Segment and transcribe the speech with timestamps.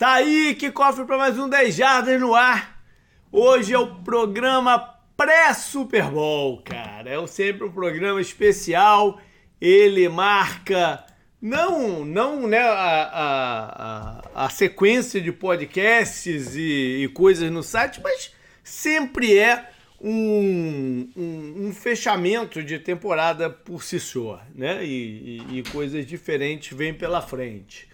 [0.00, 2.82] Tá aí que cofre para mais um 10 Jardas no ar.
[3.30, 4.78] Hoje é o programa
[5.14, 7.10] pré-Super Bowl, cara.
[7.10, 9.20] É sempre um programa especial.
[9.60, 11.04] Ele marca
[11.38, 18.32] não, não né, a, a, a, sequência de podcasts e, e, coisas no site, mas
[18.64, 19.68] sempre é
[20.00, 24.82] um, um, um fechamento de temporada por si só, né?
[24.82, 27.89] E, e, e coisas diferentes vêm pela frente.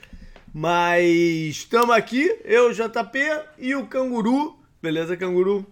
[0.59, 1.04] Mas
[1.50, 3.18] estamos aqui, eu, JP
[3.59, 4.59] e o Canguru.
[4.80, 5.70] Beleza, Canguru?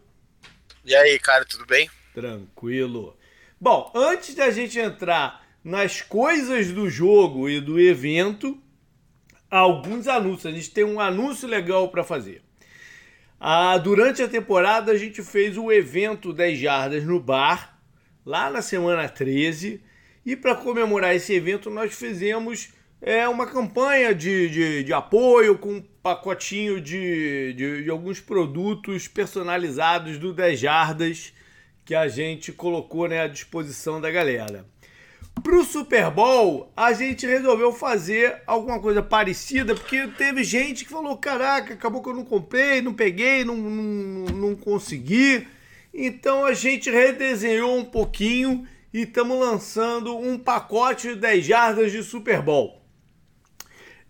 [0.85, 1.89] E aí, cara, tudo bem?
[2.13, 3.17] Tranquilo.
[3.59, 8.63] Bom, antes da gente entrar nas coisas do jogo e do evento,
[9.51, 10.53] alguns anúncios.
[10.53, 12.43] A gente tem um anúncio legal para fazer.
[13.41, 17.81] Ah, durante a temporada, a gente fez o evento 10 Jardas no bar,
[18.23, 19.83] lá na semana 13.
[20.27, 22.69] E para comemorar esse evento, nós fizemos
[23.07, 29.07] é uma campanha de, de, de apoio com um pacotinho de, de, de, alguns produtos
[29.07, 31.35] personalizados do 10 Jardas
[31.85, 34.65] que a gente colocou né, à disposição da galera.
[35.43, 40.91] Para o Super Bowl, a gente resolveu fazer alguma coisa parecida, porque teve gente que
[40.91, 45.47] falou: caraca, acabou que eu não comprei, não peguei, não, não, não consegui.
[45.93, 52.03] Então a gente redesenhou um pouquinho e estamos lançando um pacote de 10 jardas de
[52.03, 52.84] Super Bowl.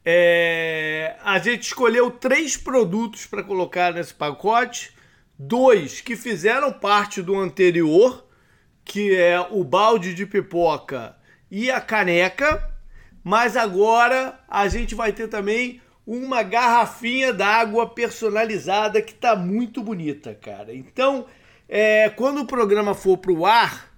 [0.05, 4.92] É, a gente escolheu três produtos para colocar nesse pacote,
[5.38, 8.27] dois que fizeram parte do anterior,
[8.84, 11.16] que é o balde de pipoca
[11.50, 12.70] e a caneca,
[13.22, 20.34] mas agora a gente vai ter também uma garrafinha d'água personalizada que tá muito bonita,
[20.34, 20.74] cara.
[20.74, 21.24] Então,
[21.66, 23.94] é, quando o programa for pro ar,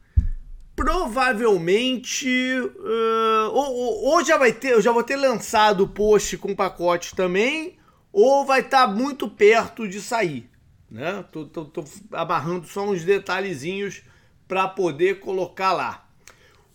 [0.76, 6.54] provavelmente uh, ou, ou, já vai ter, eu já vou ter lançado o post com
[6.54, 7.78] pacote também,
[8.12, 10.50] ou vai estar tá muito perto de sair,
[10.90, 11.24] né?
[11.32, 11.82] Tô, tô, tô
[12.12, 14.02] amarrando só uns detalhezinhos
[14.46, 16.06] para poder colocar lá.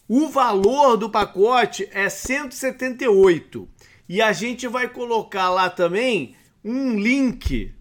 [0.07, 3.69] O valor do pacote é 178
[4.09, 6.35] e a gente vai colocar lá também
[6.65, 7.73] um link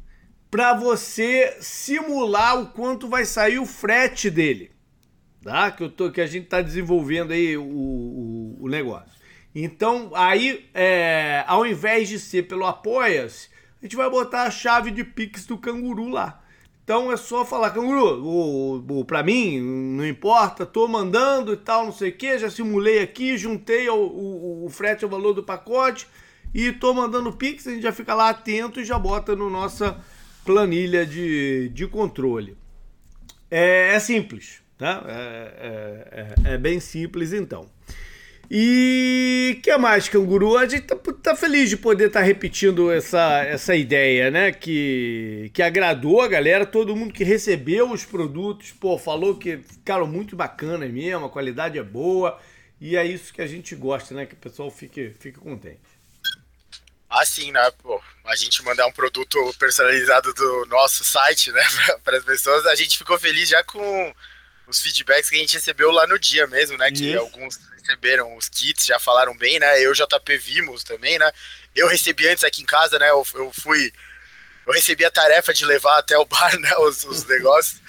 [0.50, 4.70] para você simular o quanto vai sair o frete dele
[5.42, 5.70] tá?
[5.70, 9.10] Que, eu tô, que a gente está desenvolvendo aí o, o, o, negócio.
[9.54, 13.48] Então, aí, é, ao invés de ser pelo Apoia-se,
[13.80, 16.42] a gente vai botar a chave de Pix do canguru lá.
[16.84, 21.84] Então é só falar, canguru, o, o, pra mim, não importa, tô mandando e tal,
[21.84, 25.42] não sei o que, já simulei aqui, juntei o, o, o frete ao valor do
[25.42, 26.08] pacote
[26.52, 30.00] e tô mandando Pix, a gente já fica lá atento e já bota no nossa
[30.44, 32.56] planilha de, de controle.
[33.48, 35.04] É, é simples, Tá?
[35.06, 37.70] É, é, é, é bem simples então.
[38.50, 40.56] E que mais, canguru?
[40.56, 44.50] A gente tá, tá feliz de poder estar tá repetindo essa, essa ideia, né?
[44.52, 50.06] Que, que agradou a galera, todo mundo que recebeu os produtos, pô, falou que ficaram
[50.06, 52.40] muito bacanas mesmo, a qualidade é boa.
[52.80, 54.24] E é isso que a gente gosta, né?
[54.24, 56.00] Que o pessoal fique, fique contente.
[57.10, 57.70] Assim, né?
[57.82, 61.62] Pô, a gente mandar um produto personalizado do nosso site, né,
[62.02, 64.14] para as pessoas, a gente ficou feliz já com
[64.70, 66.90] os feedbacks que a gente recebeu lá no dia mesmo, né?
[66.90, 67.18] Que Isso.
[67.18, 69.82] alguns receberam os kits, já falaram bem, né?
[69.82, 71.30] Eu JP vimos também, né?
[71.74, 73.10] Eu recebi antes aqui em casa, né?
[73.10, 73.92] Eu, eu fui.
[74.66, 76.74] Eu recebi a tarefa de levar até o bar, né?
[76.78, 77.80] Os, os negócios.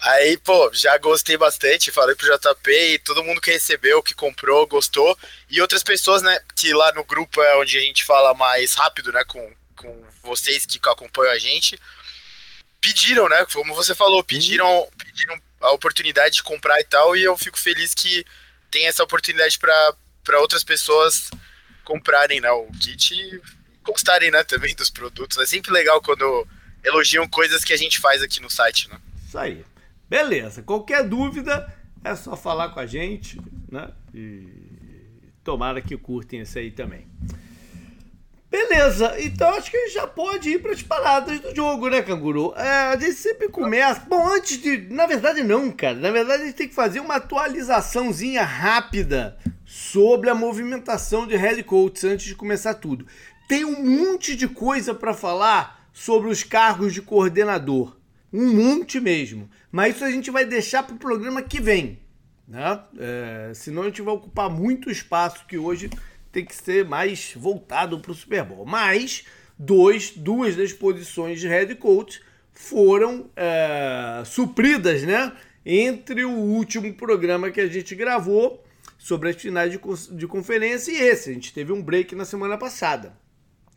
[0.00, 4.66] Aí, pô, já gostei bastante, falei pro JP e todo mundo que recebeu, que comprou,
[4.66, 5.16] gostou.
[5.48, 9.12] E outras pessoas, né, que lá no grupo é onde a gente fala mais rápido,
[9.12, 11.78] né, com, com vocês que acompanham a gente,
[12.80, 17.36] pediram, né, como você falou, pediram, pediram a oportunidade de comprar e tal, e eu
[17.36, 18.24] fico feliz que
[18.70, 21.30] tem essa oportunidade para outras pessoas
[21.84, 23.40] comprarem né, o kit e
[23.84, 25.38] gostarem né, também dos produtos.
[25.38, 26.46] É sempre legal quando
[26.84, 28.98] elogiam coisas que a gente faz aqui no site, né?
[29.26, 29.64] Isso aí.
[30.08, 30.62] Beleza.
[30.62, 31.72] Qualquer dúvida
[32.04, 33.40] é só falar com a gente,
[33.70, 33.90] né?
[34.14, 34.48] E
[35.44, 37.06] tomara que curtem esse aí também.
[38.52, 42.02] Beleza, então acho que a gente já pode ir para as paradas do jogo, né,
[42.02, 42.52] Canguru?
[42.54, 44.02] É, a gente sempre começa.
[44.06, 44.88] Bom, antes de.
[44.90, 45.94] Na verdade, não, cara.
[45.94, 51.62] Na verdade, a gente tem que fazer uma atualizaçãozinha rápida sobre a movimentação de head
[51.62, 53.06] coaches antes de começar tudo.
[53.48, 57.96] Tem um monte de coisa para falar sobre os cargos de coordenador.
[58.30, 59.48] Um monte mesmo.
[59.70, 62.00] Mas isso a gente vai deixar para o programa que vem.
[62.46, 62.80] Né?
[62.98, 65.88] É, senão a gente vai ocupar muito espaço que hoje
[66.32, 68.64] tem que ser mais voltado para o Super Bowl.
[68.64, 69.24] Mas
[69.58, 72.20] dois, duas das posições de head coach
[72.52, 75.32] foram é, supridas, né?
[75.64, 78.64] Entre o último programa que a gente gravou
[78.98, 79.78] sobre as finais de,
[80.16, 81.30] de conferência e esse.
[81.30, 83.16] A gente teve um break na semana passada.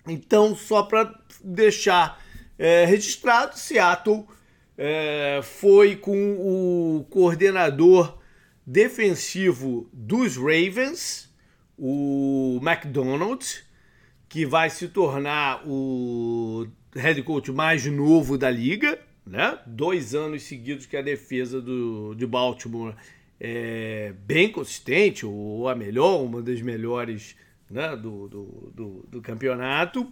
[0.07, 1.13] Então, só para
[1.43, 2.23] deixar
[2.57, 4.25] é, registrado, Seattle
[4.77, 8.17] é, foi com o coordenador
[8.65, 11.24] defensivo dos Ravens,
[11.77, 13.45] o McDonald,
[14.27, 19.59] que vai se tornar o head coach mais novo da liga, né?
[19.65, 22.95] Dois anos seguidos que a defesa do, de Baltimore
[23.39, 27.35] é bem consistente, ou a melhor, uma das melhores
[27.69, 30.11] né, do, do, do, do campeonato.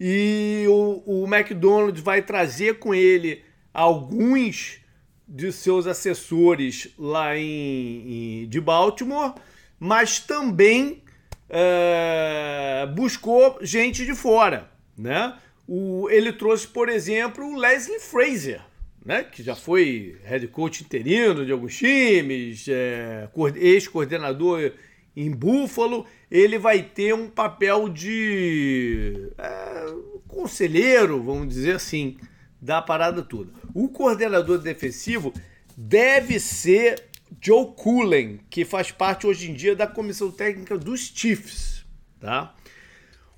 [0.00, 3.42] E o, o McDonald's vai trazer com ele
[3.72, 4.80] alguns
[5.26, 9.34] de seus assessores lá em, em de Baltimore,
[9.78, 11.02] mas também
[11.48, 15.36] é, buscou gente de fora, né?
[15.66, 18.60] O, ele trouxe, por exemplo, o Leslie Fraser,
[19.04, 19.24] né?
[19.24, 24.72] que já foi head coach interino de alguns times, é, ex-coordenador
[25.16, 26.06] em Buffalo.
[26.30, 29.86] Ele vai ter um papel de é,
[30.26, 32.18] conselheiro, vamos dizer assim,
[32.60, 33.52] da parada toda.
[33.72, 35.32] O coordenador defensivo
[35.76, 37.04] deve ser
[37.40, 41.84] Joe Cullen, que faz parte hoje em dia da comissão técnica dos Chiefs,
[42.20, 42.54] tá?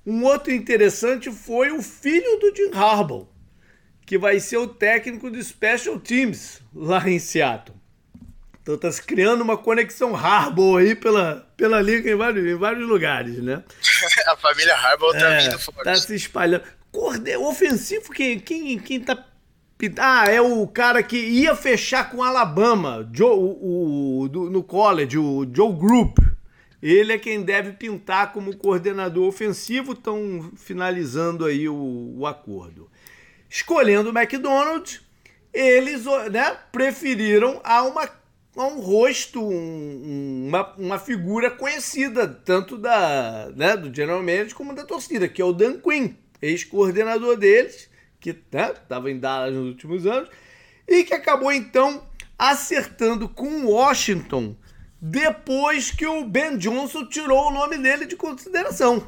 [0.05, 3.27] Um outro interessante foi o filho do Jim Harbaugh,
[4.05, 7.77] que vai ser o técnico do Special Teams lá em Seattle.
[8.61, 12.87] Então tá se criando uma conexão Harbaugh aí pela, pela liga em vários, em vários
[12.87, 13.63] lugares, né?
[14.27, 15.83] A família Harbaugh tá é, vindo forte.
[15.83, 16.63] Tá se espalhando.
[16.91, 17.35] Corde...
[17.37, 19.15] Ofensivo, quem, quem, quem tá
[19.97, 25.17] ah, é o cara que ia fechar com Alabama, Joe, o, o do, no college,
[25.17, 26.17] o Joe Group.
[26.81, 32.89] Ele é quem deve pintar como coordenador ofensivo, estão finalizando aí o, o acordo.
[33.49, 35.01] Escolhendo o McDonald's,
[35.53, 38.09] eles né, preferiram a, uma,
[38.55, 44.73] a um rosto, um, uma, uma figura conhecida, tanto da, né, do General Manager como
[44.73, 49.67] da torcida, que é o Dan Quinn, ex-coordenador deles que estava né, em Dallas nos
[49.67, 50.29] últimos anos,
[50.87, 52.03] e que acabou então
[52.37, 54.55] acertando com Washington
[55.01, 59.07] depois que o Ben Johnson tirou o nome dele de consideração.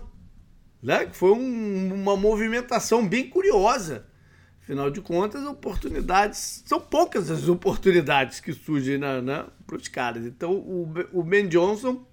[0.82, 1.10] Né?
[1.12, 4.06] Foi um, uma movimentação bem curiosa.
[4.62, 6.64] Afinal de contas, oportunidades.
[6.66, 9.00] São poucas as oportunidades que surgem
[9.66, 10.26] para os caras.
[10.26, 12.06] Então, o, o Ben Johnson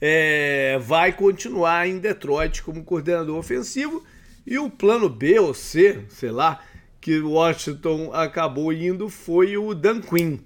[0.00, 4.04] é, vai continuar em Detroit como coordenador ofensivo
[4.46, 6.60] e o plano B ou C, sei lá,
[7.00, 10.38] que Washington acabou indo foi o Dan Quinn.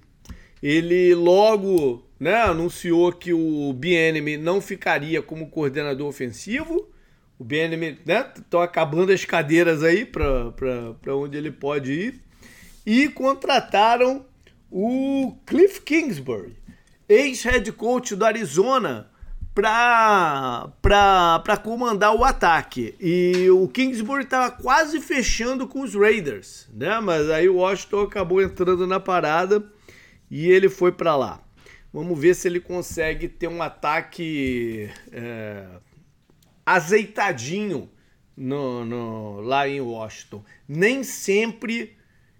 [0.61, 6.89] Ele logo né, anunciou que o Bienemy não ficaria como coordenador ofensivo.
[7.37, 8.25] O Bienemy, né,
[8.61, 12.21] acabando as cadeiras aí para onde ele pode ir.
[12.85, 14.25] E contrataram
[14.71, 16.55] o Cliff Kingsbury,
[17.07, 19.09] ex-head coach do Arizona,
[19.61, 22.95] para comandar o ataque.
[22.99, 26.99] E o Kingsbury estava quase fechando com os Raiders, né?
[26.99, 29.63] Mas aí o Washington acabou entrando na parada
[30.29, 31.41] e ele foi para lá.
[31.91, 35.65] Vamos ver se ele consegue ter um ataque é,
[36.65, 37.89] azeitadinho
[38.35, 40.43] no, no, lá em Washington.
[40.67, 41.97] Nem sempre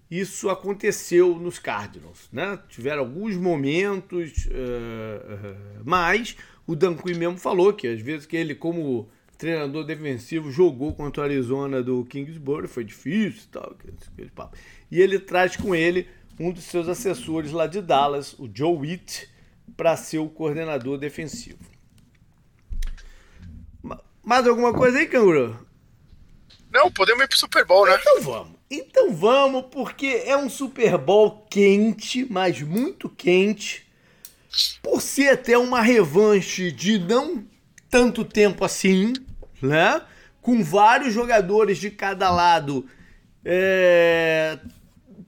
[0.09, 2.59] isso aconteceu nos Cardinals, né?
[2.69, 6.37] Tiveram alguns momentos, uh, uh, mas
[6.67, 11.21] o Dan Quinn mesmo falou que às vezes que ele, como treinador defensivo, jogou contra
[11.21, 13.75] o Arizona do Kingsbury, foi difícil e tal.
[14.13, 14.57] Aquele papo.
[14.91, 19.29] E ele traz com ele um dos seus assessores lá de Dallas, o Joe Witt,
[19.77, 21.59] para ser o coordenador defensivo.
[24.23, 25.57] Mais alguma coisa aí, Canguru?
[26.69, 27.97] Não, podemos ir pro Super Bowl, né?
[27.99, 28.57] Então vamos.
[28.69, 33.86] Então vamos, porque é um Super Bowl quente, mas muito quente
[34.81, 37.45] por ser até uma revanche de não
[37.89, 39.13] tanto tempo assim,
[39.61, 40.01] né?
[40.41, 42.85] Com vários jogadores de cada lado
[43.43, 44.59] é,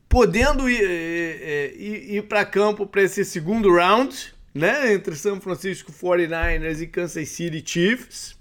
[0.08, 4.94] podendo ir, é, ir, ir para campo para esse segundo round, né?
[4.94, 8.38] Entre São Francisco 49ers e Kansas City Chiefs.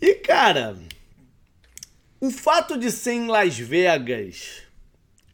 [0.00, 0.76] E cara,
[2.20, 4.62] o fato de ser em Las Vegas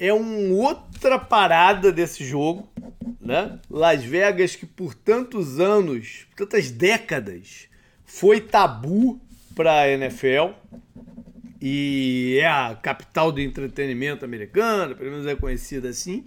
[0.07, 2.69] é uma outra parada desse jogo,
[3.21, 3.59] né?
[3.71, 7.69] Las Vegas que por tantos anos, tantas décadas,
[8.05, 9.21] foi tabu
[9.55, 10.53] para a NFL
[11.61, 16.25] e é a capital do entretenimento americano, pelo menos é conhecida assim.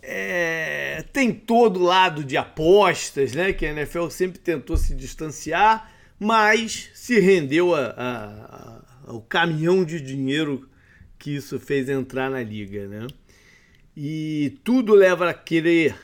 [0.00, 3.52] É, tem todo lado de apostas, né?
[3.52, 9.84] Que a NFL sempre tentou se distanciar, mas se rendeu a, a, a, ao caminhão
[9.84, 10.68] de dinheiro
[11.22, 13.06] que isso fez entrar na liga, né?
[13.96, 15.96] E tudo leva a crer.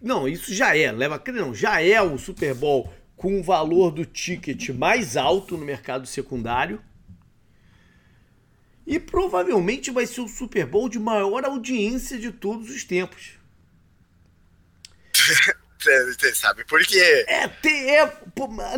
[0.00, 3.42] Não, isso já é, leva a crer, não, já é o Super Bowl com o
[3.42, 6.80] valor do ticket mais alto no mercado secundário.
[8.86, 13.32] E provavelmente vai ser o Super Bowl de maior audiência de todos os tempos.
[15.80, 17.24] Você sabe por quê?
[17.26, 18.20] É, tem, é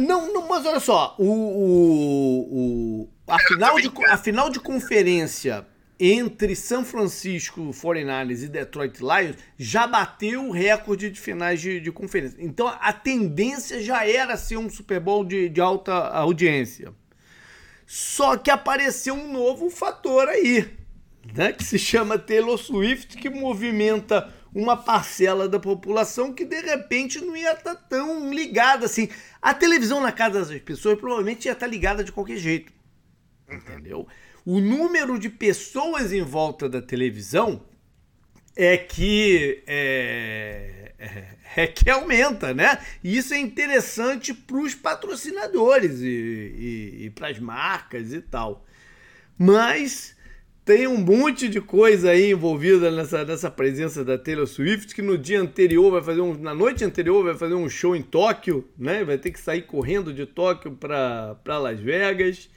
[0.01, 5.67] não, não, mas olha só, o, o, o a, final de, a final de conferência
[5.99, 11.91] entre São Francisco 49ers e Detroit Lions já bateu o recorde de finais de, de
[11.91, 12.37] conferência.
[12.39, 16.93] Então a tendência já era ser um Super Bowl de, de alta audiência.
[17.87, 20.69] Só que apareceu um novo fator aí,
[21.35, 27.21] né, que se chama Taylor Swift, que movimenta uma parcela da população que de repente
[27.21, 29.09] não ia estar tá tão ligada assim.
[29.41, 32.76] A televisão na casa das pessoas provavelmente ia estar tá ligada de qualquer jeito.
[33.51, 34.07] Entendeu?
[34.45, 37.63] O número de pessoas em volta da televisão
[38.57, 41.25] é que é, é,
[41.57, 42.79] é que aumenta, né?
[43.05, 48.65] E isso é interessante para os patrocinadores e, e, e para as marcas e tal.
[49.39, 50.17] Mas
[50.65, 55.17] tem um monte de coisa aí envolvida nessa, nessa presença da Taylor Swift, que no
[55.17, 56.35] dia anterior vai fazer um.
[56.35, 59.05] Na noite anterior vai fazer um show em Tóquio, né?
[59.05, 62.49] Vai ter que sair correndo de Tóquio para Las Vegas.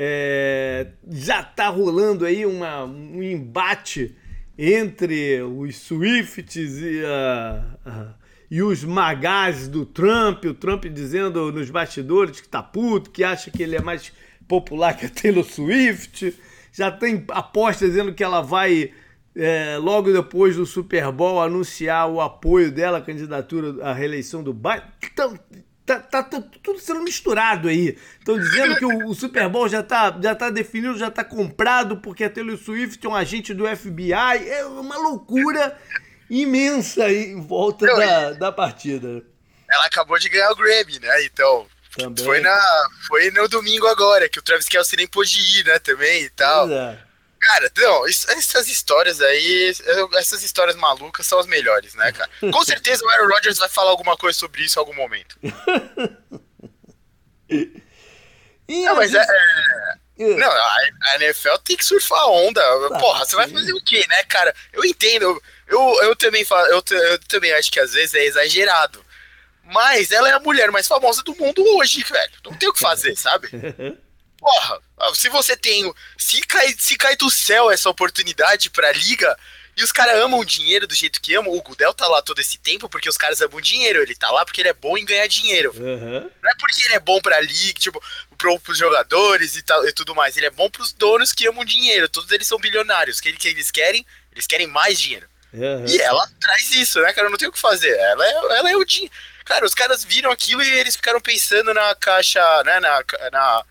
[0.00, 4.14] É, já tá rolando aí uma, um embate
[4.56, 8.14] entre os Swifts e, uh,
[8.48, 13.50] e os magás do Trump, o Trump dizendo nos bastidores que tá puto, que acha
[13.50, 14.12] que ele é mais
[14.46, 16.32] popular que a Taylor Swift.
[16.72, 18.92] Já tem apostas dizendo que ela vai,
[19.34, 24.54] é, logo depois do Super Bowl, anunciar o apoio dela à candidatura à reeleição do
[24.54, 24.84] Biden.
[25.12, 25.36] Então,
[25.88, 27.96] tá, tá, tá, tudo sendo misturado aí.
[28.18, 31.96] Estão dizendo que o, o, Super Bowl já tá, já tá definido, já tá comprado,
[31.96, 34.12] porque a Taylor Swift é um agente do FBI.
[34.12, 35.78] É uma loucura
[36.28, 39.22] imensa aí em volta Não, da, da partida.
[39.70, 41.24] Ela acabou de ganhar o Grammy, né?
[41.24, 41.66] Então.
[41.96, 42.24] Também.
[42.24, 46.24] Foi, na, foi no domingo agora, que o Travis Kelce nem pôde ir, né, também
[46.24, 46.70] e tal.
[46.70, 46.98] É.
[47.40, 49.72] Cara, não, essas histórias aí,
[50.16, 52.28] essas histórias malucas são as melhores, né, cara?
[52.52, 55.38] Com certeza o Aaron Rodgers vai falar alguma coisa sobre isso em algum momento.
[58.68, 59.20] não, mas é,
[60.18, 60.78] é, Não, a,
[61.16, 62.60] NFL tem que surfar a onda.
[62.60, 63.36] Tá, Porra, você sim.
[63.36, 64.54] vai fazer o quê, né, cara?
[64.72, 65.42] Eu entendo.
[65.66, 69.04] Eu, eu, também falo, eu, eu também acho que às vezes é exagerado.
[69.64, 72.32] Mas ela é a mulher mais famosa do mundo hoje, velho.
[72.44, 73.48] Não tem o que fazer, sabe?
[74.38, 74.80] Porra,
[75.14, 75.92] se você tem.
[76.16, 79.36] Se cai, se cai do céu essa oportunidade pra liga
[79.78, 82.40] e os caras amam o dinheiro do jeito que amam, o Gudel tá lá todo
[82.40, 84.02] esse tempo porque os caras amam dinheiro.
[84.02, 85.72] Ele tá lá porque ele é bom em ganhar dinheiro.
[85.76, 86.28] Uhum.
[86.42, 88.02] Não é porque ele é bom pra liga, tipo,
[88.36, 90.36] pro, pros jogadores e, tal, e tudo mais.
[90.36, 92.08] Ele é bom pros donos que amam dinheiro.
[92.08, 93.18] Todos eles são bilionários.
[93.18, 94.04] O que, que eles querem?
[94.32, 95.28] Eles querem mais dinheiro.
[95.52, 95.86] Uhum.
[95.86, 97.30] E ela traz isso, né, cara?
[97.30, 97.96] Não tem o que fazer.
[97.96, 99.14] Ela é, ela é o dinheiro.
[99.44, 103.64] Cara, os caras viram aquilo e eles ficaram pensando na caixa, né, na, na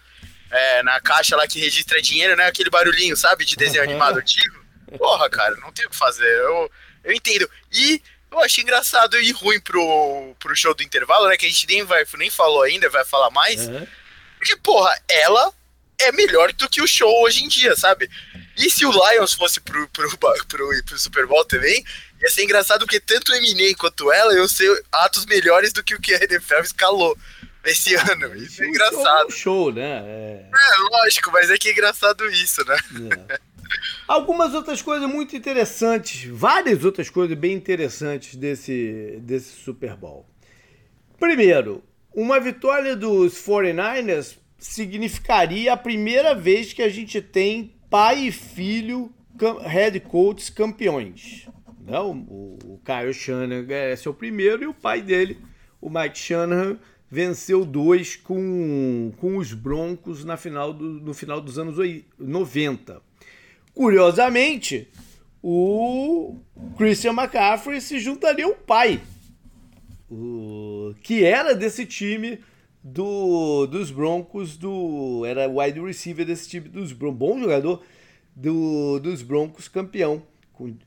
[0.51, 2.45] é, na caixa lá que registra dinheiro, né?
[2.47, 3.45] Aquele barulhinho, sabe?
[3.45, 4.57] De desenho animado antigo.
[4.97, 6.27] Porra, cara, não tem o que fazer.
[6.27, 6.71] Eu,
[7.03, 7.49] eu entendo.
[7.71, 8.01] E
[8.31, 11.37] eu achei engraçado e ruim pro, pro show do intervalo, né?
[11.37, 13.67] Que a gente nem, vai, nem falou ainda, vai falar mais.
[13.67, 13.85] Uhum.
[14.37, 15.53] Porque, porra, ela
[15.99, 18.09] é melhor do que o show hoje em dia, sabe?
[18.55, 21.83] E se o Lions fosse pro, pro, pro, pro, pro Super Bowl também,
[22.21, 25.95] ia ser engraçado porque tanto o Eminem quanto ela iam ser atos melhores do que
[25.95, 27.17] o que a NFL escalou
[27.69, 28.35] esse ano.
[28.35, 29.31] Isso é engraçado.
[29.31, 30.03] Show, né?
[30.05, 30.49] É...
[30.49, 30.89] é...
[30.91, 32.77] lógico, mas é que é engraçado isso, né?
[33.31, 33.39] É.
[34.07, 40.25] Algumas outras coisas muito interessantes, várias outras coisas bem interessantes desse, desse Super Bowl.
[41.19, 41.83] Primeiro,
[42.13, 49.13] uma vitória dos 49ers significaria a primeira vez que a gente tem pai e filho
[49.65, 51.47] head coaches campeões.
[51.79, 55.39] Não, o, o Kyle Shanahan é seu primeiro e o pai dele,
[55.79, 56.77] o Mike Shanahan,
[57.09, 61.75] venceu dois com, com os Broncos na final do, no final dos anos
[62.17, 63.01] 90.
[63.73, 64.87] Curiosamente,
[65.41, 66.37] o
[66.77, 69.01] Christian McCaffrey se juntaria ao pai,
[70.09, 72.39] o, que era desse time
[72.83, 77.83] do, dos Broncos, do era wide receiver desse time dos Broncos, bom jogador
[78.35, 80.23] do, dos Broncos, campeão,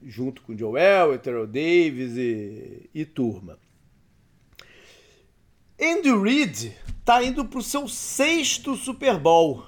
[0.03, 3.59] junto com Joel, Terrell Davis e, e turma.
[5.83, 9.65] Andy Reid está indo para o seu sexto Super Bowl.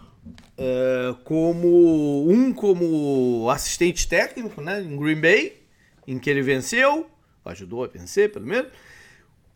[0.59, 5.63] É, como um como assistente técnico né, em Green Bay,
[6.07, 7.11] em que ele venceu,
[7.47, 8.71] ajudou a vencer pelo menos.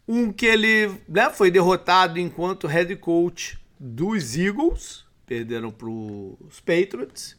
[0.08, 7.36] Um que ele né, foi derrotado enquanto head coach dos Eagles, perderam para os Patriots.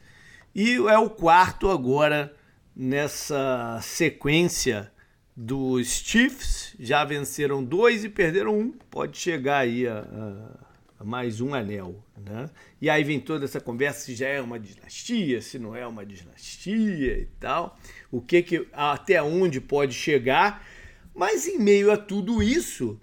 [0.54, 2.36] E é o quarto agora
[2.76, 4.92] nessa sequência
[5.40, 8.72] dos Chiefs, já venceram dois e perderam um.
[8.90, 12.04] Pode chegar aí a, a, a mais um anel.
[12.18, 12.50] Né?
[12.82, 16.04] E aí vem toda essa conversa se já é uma dinastia, se não é uma
[16.04, 17.78] dinastia e tal.
[18.12, 20.66] O que que até onde pode chegar?
[21.14, 23.00] Mas em meio a tudo isso,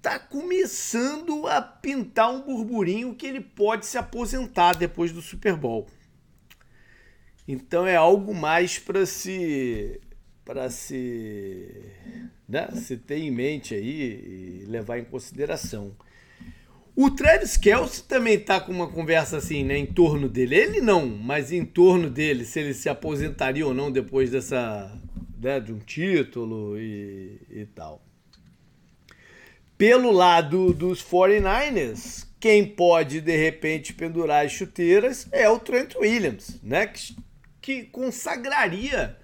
[0.00, 5.86] tá começando a pintar um burburinho que ele pode se aposentar depois do Super Bowl.
[7.46, 10.00] Então é algo mais para se
[10.44, 11.68] para se,
[12.48, 15.96] né, se ter em mente aí e levar em consideração.
[16.96, 20.54] O Travis Kelce também tá com uma conversa assim, né, em torno dele.
[20.54, 24.92] Ele não, mas em torno dele, se ele se aposentaria ou não depois dessa,
[25.40, 28.00] né, de um título e, e tal.
[29.76, 36.60] Pelo lado dos 49ers, quem pode de repente pendurar as chuteiras é o Trent Williams,
[36.62, 36.86] né?
[36.86, 37.16] Que,
[37.60, 39.16] que consagraria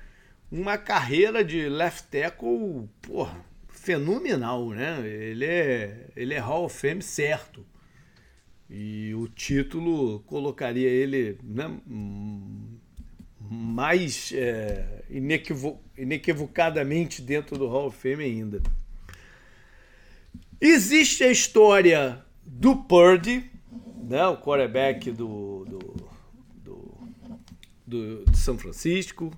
[0.51, 5.07] uma carreira de left tackle, porra, fenomenal, né?
[5.07, 7.65] Ele é, ele é Hall of Fame certo.
[8.69, 11.81] E o título colocaria ele né,
[13.41, 18.63] mais é, inequivo, inequivocadamente dentro do Hall of Fame ainda.
[20.61, 23.51] Existe a história do Purdy,
[24.03, 25.79] né, o quarterback do, do,
[26.55, 26.99] do,
[27.87, 29.33] do, de São Francisco,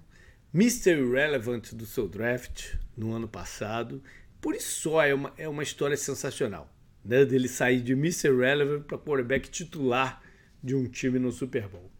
[0.54, 0.98] Mr.
[0.98, 4.02] Irrelevant do seu draft no ano passado.
[4.40, 6.70] Por isso só é uma, é uma história sensacional.
[7.04, 8.28] Né, dele sair de Mr.
[8.28, 10.22] Irrelevant para quarterback titular
[10.62, 11.90] de um time no Super Bowl.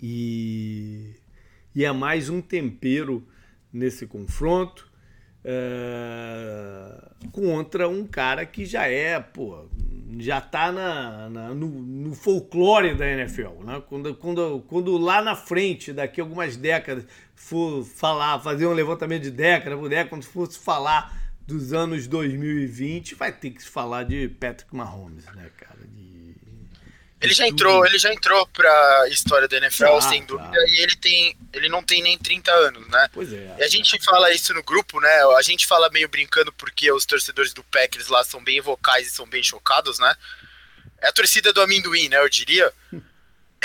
[0.00, 1.14] E,
[1.74, 3.26] e é mais um tempero
[3.72, 4.91] nesse confronto
[5.44, 9.66] é, contra um cara que já é, pô,
[10.18, 13.64] já tá na, na no, no, folclore da NFL.
[13.64, 13.82] Né?
[13.88, 19.22] Quando, quando, quando lá na frente, daqui a algumas décadas, for falar, fazer um levantamento
[19.22, 24.04] de década por década, quando fosse falar dos anos 2020, vai ter que se falar
[24.04, 25.80] de Patrick Mahomes, né, cara?
[25.86, 26.01] De
[27.22, 30.64] ele já entrou, ele já entrou pra história da NFL, ah, sem dúvida, tá.
[30.66, 31.36] e ele tem.
[31.52, 33.08] Ele não tem nem 30 anos, né?
[33.12, 33.56] Pois é.
[33.58, 35.24] E a gente fala isso no grupo, né?
[35.36, 39.10] A gente fala meio brincando porque os torcedores do Packers lá são bem vocais e
[39.10, 40.14] são bem chocados, né?
[41.00, 42.18] É a torcida do amendoim, né?
[42.18, 42.72] Eu diria.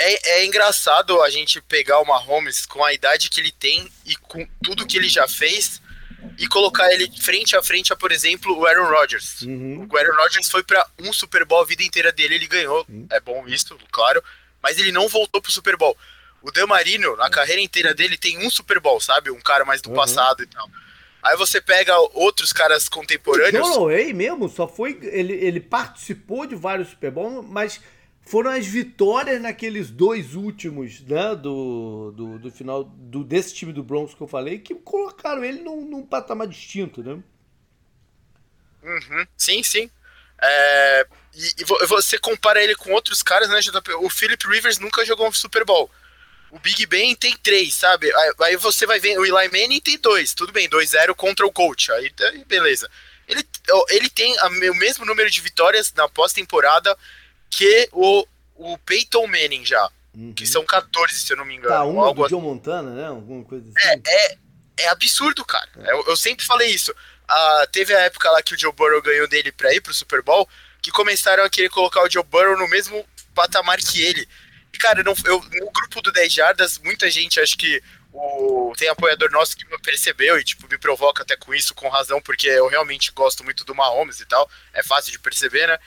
[0.00, 4.14] É, é engraçado a gente pegar o Mahomes com a idade que ele tem e
[4.14, 5.82] com tudo que ele já fez
[6.38, 9.42] e colocar ele frente a frente a, por exemplo, o Aaron Rodgers.
[9.42, 9.86] Uhum.
[9.90, 13.06] O Aaron Rodgers foi para um Super Bowl a vida inteira dele, ele ganhou, uhum.
[13.10, 14.22] é bom isso, claro,
[14.62, 15.96] mas ele não voltou pro Super Bowl.
[16.42, 19.30] O Dan Marino, na carreira inteira dele, tem um Super Bowl, sabe?
[19.30, 19.96] Um cara mais do uhum.
[19.96, 20.68] passado e tal.
[21.22, 23.68] Aí você pega outros caras contemporâneos.
[23.76, 24.98] O John mesmo, só foi.
[25.02, 27.80] Ele, ele participou de vários Super Bowl, mas
[28.28, 33.82] foram as vitórias naqueles dois últimos, né, do, do, do, final do, desse time do
[33.82, 37.22] Broncos que eu falei, que colocaram ele num, num patamar distinto, né?
[38.82, 39.90] Uhum, sim, sim.
[40.40, 43.92] É, e, e, você compara ele com outros caras, né, JP?
[43.94, 45.90] O Philip Rivers nunca jogou um Super Bowl.
[46.50, 48.10] O Big Ben tem três, sabe?
[48.40, 50.34] Aí, você vai ver, o Eli Manning tem dois.
[50.34, 51.90] Tudo bem, 2-0 contra o coach.
[51.92, 52.12] Aí
[52.46, 52.90] beleza.
[53.26, 53.46] Ele,
[53.90, 54.34] ele tem
[54.70, 56.96] o mesmo número de vitórias na pós-temporada
[57.50, 59.90] que o, o Peyton Manning já.
[60.14, 60.32] Uhum.
[60.32, 61.74] Que são 14, se eu não me engano.
[61.74, 62.24] Tá, um algo...
[62.24, 63.06] do Joe Montana, né?
[63.06, 63.88] Alguma coisa assim.
[63.88, 64.38] É, é,
[64.78, 65.68] é absurdo, cara.
[65.76, 65.92] É.
[65.92, 66.94] Eu, eu, sempre falei isso.
[67.28, 70.22] Ah, teve a época lá que o Joe Burrow ganhou dele pra ir pro Super
[70.22, 70.48] Bowl,
[70.82, 74.26] que começaram a querer colocar o Joe Burrow no mesmo patamar que ele.
[74.72, 77.82] E, cara, não, eu, no grupo do 10 Jardas, muita gente, acho que
[78.12, 81.88] o, tem apoiador nosso que me percebeu e, tipo, me provoca até com isso, com
[81.88, 84.50] razão, porque eu realmente gosto muito do Mahomes e tal.
[84.72, 85.78] É fácil de perceber, né?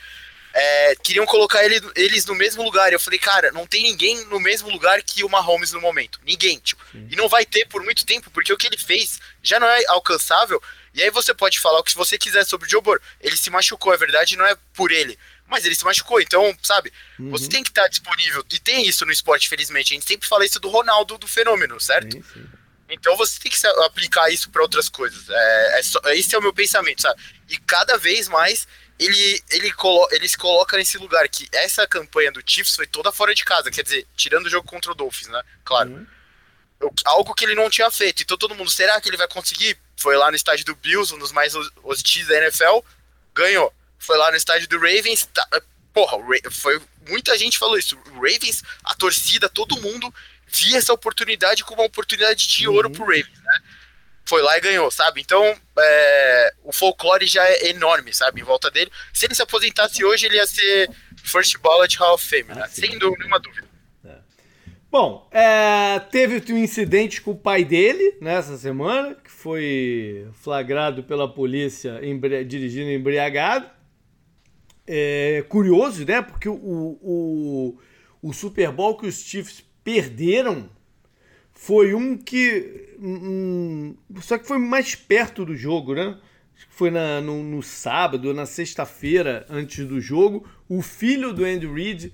[0.53, 2.91] É, queriam colocar ele, eles no mesmo lugar.
[2.91, 6.19] Eu falei, cara, não tem ninguém no mesmo lugar que o Mahomes no momento.
[6.25, 6.83] Ninguém, tipo.
[6.91, 7.07] Sim.
[7.09, 9.83] E não vai ter por muito tempo, porque o que ele fez já não é
[9.87, 10.61] alcançável.
[10.93, 13.01] E aí você pode falar o que você quiser sobre o Joe Burrow.
[13.21, 15.17] Ele se machucou, é verdade, não é por ele.
[15.47, 16.91] Mas ele se machucou, então, sabe?
[17.19, 17.29] Uhum.
[17.31, 18.43] Você tem que estar disponível.
[18.51, 19.93] E tem isso no esporte, felizmente.
[19.93, 22.13] A gente sempre fala isso do Ronaldo, do fenômeno, certo?
[22.13, 22.45] Sim, sim.
[22.89, 25.29] Então você tem que aplicar isso para outras coisas.
[25.29, 27.21] É, é só, esse é o meu pensamento, sabe?
[27.49, 28.67] E cada vez mais
[29.03, 33.11] ele, ele, colo ele se coloca nesse lugar que essa campanha do Chiefs foi toda
[33.11, 35.41] fora de casa, quer dizer, tirando o jogo contra o Dolphins, né?
[35.65, 35.89] Claro.
[35.89, 36.07] Uhum.
[37.05, 38.21] Algo que ele não tinha feito.
[38.21, 39.77] Então todo mundo, será que ele vai conseguir?
[39.97, 42.79] Foi lá no estádio do Bills, um dos mais hostis da NFL,
[43.33, 43.73] ganhou.
[43.97, 45.47] Foi lá no estádio do Ravens, tá,
[45.93, 46.17] porra,
[46.51, 47.97] foi muita gente falou isso.
[48.11, 50.13] O Ravens, a torcida, todo mundo
[50.47, 52.93] via essa oportunidade como uma oportunidade de ouro uhum.
[52.93, 53.40] pro Ravens?
[54.31, 55.19] Foi lá e ganhou, sabe?
[55.19, 55.43] Então,
[55.77, 58.39] é, o folclore já é enorme, sabe?
[58.39, 58.89] Em volta dele.
[59.13, 60.89] Se ele se aposentasse hoje, ele ia ser
[61.21, 62.61] First Ballot Hall of Fame, né?
[62.63, 63.67] Ah, Sem nenhuma dúvida.
[64.05, 64.15] É.
[64.89, 71.27] Bom, é, teve um incidente com o pai dele nessa semana, que foi flagrado pela
[71.27, 73.69] polícia embri dirigindo embriagado.
[74.87, 76.21] É, curioso, né?
[76.21, 77.79] Porque o, o,
[78.21, 80.69] o Super Bowl que os Chiefs perderam
[81.61, 82.95] foi um que.
[82.99, 86.17] Um, só que foi mais perto do jogo, né?
[86.71, 90.43] Foi na, no, no sábado, na sexta-feira, antes do jogo.
[90.67, 92.11] O filho do Andy Reid,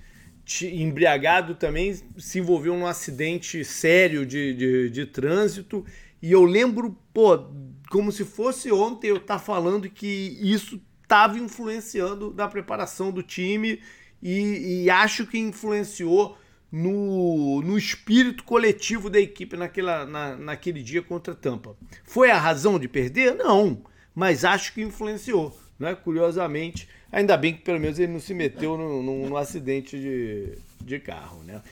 [0.64, 5.82] embriagado também, se envolveu num acidente sério de, de, de trânsito.
[6.20, 7.46] E eu lembro, pô,
[7.88, 13.22] como se fosse ontem eu estar tá falando que isso estava influenciando na preparação do
[13.22, 13.80] time
[14.22, 16.36] e, e acho que influenciou
[16.70, 21.76] no, no espírito coletivo da equipe naquela, na, naquele dia contra Tampa.
[22.04, 23.34] Foi a razão de perder?
[23.34, 23.82] Não,
[24.14, 25.58] mas acho que influenciou.
[25.78, 25.94] Né?
[25.94, 30.58] Curiosamente, ainda bem que pelo menos ele não se meteu no, no, no acidente de,
[30.82, 31.42] de carro.
[31.42, 31.62] Né?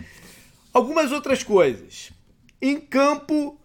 [0.73, 2.13] Algumas outras coisas.
[2.61, 3.61] Em campo,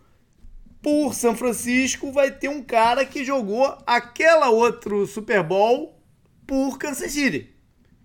[0.82, 5.98] por São Francisco, vai ter um cara que jogou aquela outro Super Bowl
[6.46, 7.56] por Kansas City,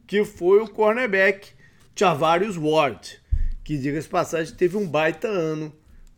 [0.06, 1.55] que foi o cornerback
[1.98, 3.18] Chavarius Ward,
[3.64, 5.72] que, diga-se passagem, teve um baita ano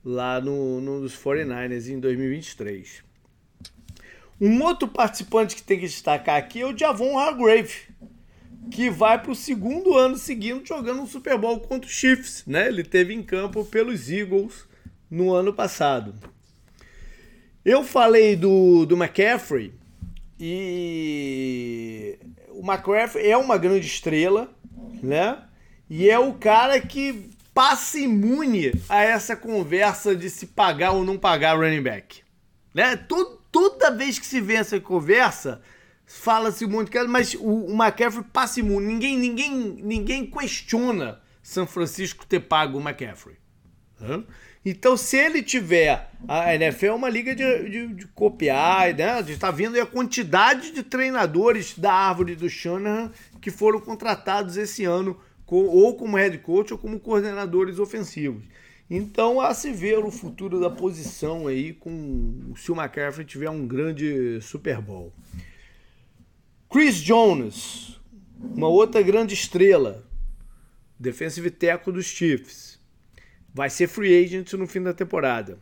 [0.04, 3.04] lá no, nos 49ers em 2023.
[4.40, 7.74] Um outro participante que tem que destacar aqui é o Javon Hargrave,
[8.72, 12.42] que vai para o segundo ano seguindo jogando um Super Bowl contra os Chiefs.
[12.44, 12.66] Né?
[12.66, 14.66] Ele teve em campo pelos Eagles
[15.08, 16.12] no ano passado.
[17.64, 19.72] Eu falei do, do McCaffrey
[20.40, 22.18] e
[22.50, 24.52] o McCaffrey é uma grande estrela,
[25.02, 25.44] né?
[25.88, 31.18] E é o cara que passa imune a essa conversa de se pagar ou não
[31.18, 32.22] pagar running back.
[32.74, 32.96] Né?
[32.96, 35.60] Todo, toda vez que se vê essa conversa,
[36.06, 38.86] fala-se de coisa, mas o, o McCaffrey passa imune.
[38.86, 43.36] Ninguém, ninguém, ninguém questiona São Francisco ter pago o McCaffrey.
[44.64, 46.10] Então, se ele tiver.
[46.26, 49.12] A NFL é uma liga de, de, de copiar, né?
[49.12, 54.56] A gente está vendo a quantidade de treinadores da árvore do Shanahan que foram contratados
[54.56, 55.18] esse ano
[55.56, 58.44] ou como head coach ou como coordenadores ofensivos.
[58.90, 63.66] Então, a se ver o futuro da posição aí com se o McCaffrey tiver um
[63.66, 65.12] grande Super Bowl.
[66.70, 68.00] Chris Jones,
[68.38, 70.06] uma outra grande estrela,
[70.98, 72.78] defensive tackle dos Chiefs,
[73.54, 75.58] vai ser free agent no fim da temporada.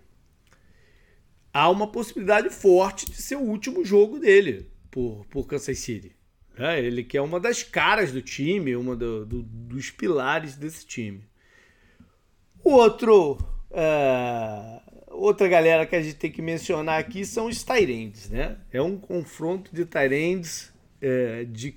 [1.53, 6.16] Há uma possibilidade forte de ser o último jogo dele por, por Kansas City.
[6.59, 10.87] É, ele que é uma das caras do time, uma do, do, dos pilares desse
[10.87, 11.23] time.
[12.65, 13.39] O outro,
[13.71, 18.57] é, outra galera que a gente tem que mencionar aqui são os Tyrands, né?
[18.73, 21.77] É um confronto de Tyrands é, de,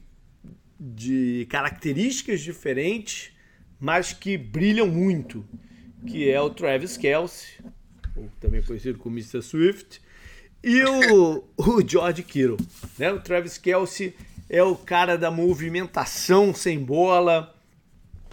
[0.79, 3.31] de características diferentes,
[3.79, 5.45] mas que brilham muito,
[6.07, 7.49] que é o Travis Kelsey,
[8.15, 9.41] ou também conhecido como Mr.
[9.41, 10.01] Swift,
[10.63, 12.57] e o, o George Kittle.
[12.97, 13.11] Né?
[13.11, 14.15] O Travis Kelsey
[14.49, 17.55] é o cara da movimentação sem bola,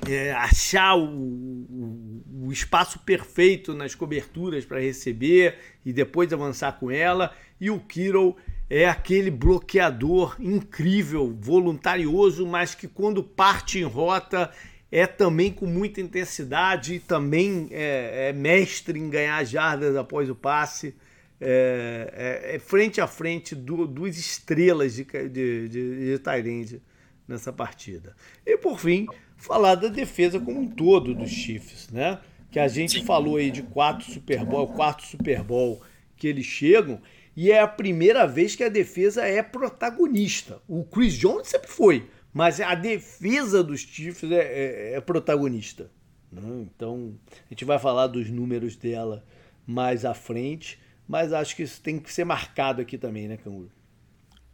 [0.09, 6.91] é, achar o, o, o, espaço perfeito nas coberturas para receber e depois avançar com
[6.91, 7.33] ela.
[7.61, 8.37] E o Kiro
[8.69, 14.51] é aquele bloqueador incrível, voluntarioso, mas que quando parte em rota
[14.91, 20.35] é também com muita intensidade e também é, é mestre em ganhar jardas após o
[20.35, 20.95] passe
[21.41, 26.83] é, é, é frente a frente duas estrelas de, de, de, de
[27.27, 28.15] nessa partida.
[28.45, 32.21] E por fim, falar da defesa como um todo dos Chiefs, né?
[32.51, 35.83] Que a gente falou aí de quatro Super Bowl, quarto Super Bowl
[36.17, 37.01] que eles chegam,
[37.37, 40.63] e é a primeira vez que a defesa é protagonista.
[40.67, 45.91] O Chris Jones sempre foi, mas a defesa dos Chiefs é, é, é protagonista.
[46.33, 46.67] Né?
[46.75, 49.23] Então, a gente vai falar dos números dela
[49.67, 53.71] mais à frente mas acho que isso tem que ser marcado aqui também, né, Canguru?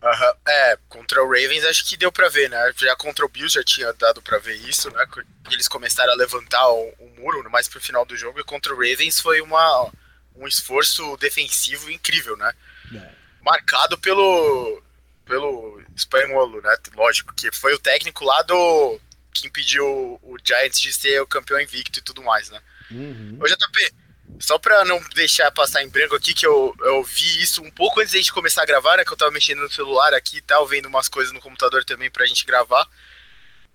[0.02, 0.34] Uhum.
[0.48, 2.72] É, contra o Ravens acho que deu para ver, né?
[2.76, 5.06] Já contra o Bills já tinha dado para ver isso, né?
[5.52, 8.76] Eles começaram a levantar o, o, muro mais pro final do jogo e contra o
[8.76, 9.92] Ravens foi uma,
[10.34, 12.52] um esforço defensivo incrível, né?
[12.92, 13.10] É.
[13.42, 14.82] Marcado pelo
[15.24, 16.76] pelo espanholo, né?
[16.96, 19.00] Lógico, que foi o técnico lá do
[19.32, 19.86] que impediu
[20.20, 22.60] o Giants de ser o campeão invicto e tudo mais, né?
[22.90, 23.38] Uhum.
[23.40, 23.94] Ô JP,
[24.40, 28.00] só pra não deixar passar em branco aqui, que eu, eu vi isso um pouco
[28.00, 29.04] antes da gente começar a gravar, né?
[29.04, 32.10] Que eu tava mexendo no celular aqui e tal, vendo umas coisas no computador também
[32.10, 32.86] pra gente gravar.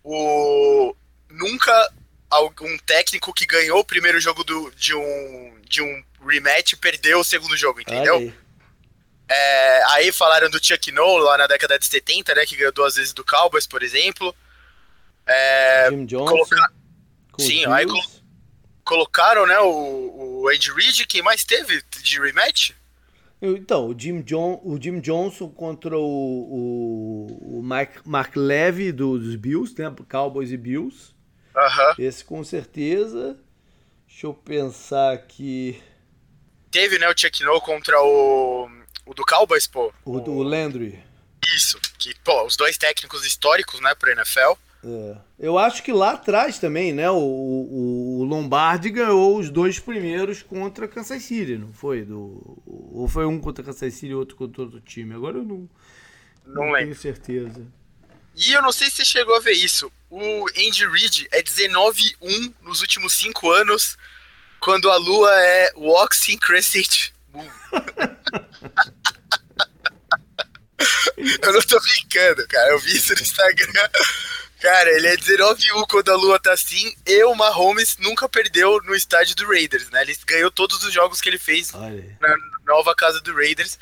[0.03, 0.95] O...
[1.29, 1.93] Nunca
[2.29, 7.23] algum técnico que ganhou o primeiro jogo do, de, um, de um rematch perdeu o
[7.23, 8.15] segundo jogo, entendeu?
[8.15, 8.33] Aí.
[9.29, 12.45] É, aí falaram do Chuck Noll lá na década de 70, né?
[12.45, 14.35] Que ganhou duas vezes do Cowboys, por exemplo.
[15.25, 16.31] É, Jim Johnson.
[16.31, 16.71] Colocar...
[17.37, 17.85] Sim, aí
[18.87, 22.71] colocaram, né, o, o Andy Reid, quem mais teve de rematch?
[23.39, 29.19] Então, o Jim, John, o Jim Johnson contra o, o, o Mike, Mark Levy do,
[29.19, 29.93] dos Bills, né?
[30.09, 31.13] Cowboys e Bills.
[31.55, 31.95] Aham.
[31.99, 33.37] Esse com certeza.
[34.07, 35.79] Deixa eu pensar aqui.
[36.71, 38.67] Teve, né, o Chuck No contra o,
[39.05, 39.93] o do Cowboys, pô.
[40.03, 40.99] O do Landry.
[41.55, 44.57] Isso, que, pô, os dois técnicos históricos, né, pro NFL.
[44.83, 45.17] É.
[45.39, 47.09] Eu acho que lá atrás também, né?
[47.09, 47.19] O, o,
[48.19, 52.03] o, Lombardi ganhou os dois primeiros contra Kansas City, não foi?
[52.03, 55.13] Do, ou foi um contra Kansas City e outro contra outro time?
[55.13, 55.69] Agora eu não,
[56.45, 57.65] não, não tenho certeza.
[58.35, 59.91] E eu não sei se você chegou a ver isso.
[60.09, 63.97] O Andy Reid é 19-1 nos últimos cinco anos,
[64.59, 67.49] quando a lua é Waxing Crescent Moon.
[71.17, 72.71] eu não tô brincando, cara.
[72.71, 73.89] Eu vi isso no Instagram.
[74.59, 76.93] Cara, ele é 19-1 quando a lua tá assim.
[77.05, 80.01] E o Mahomes nunca perdeu no estádio do Raiders, né?
[80.01, 83.77] Ele ganhou todos os jogos que ele fez na nova casa do Raiders.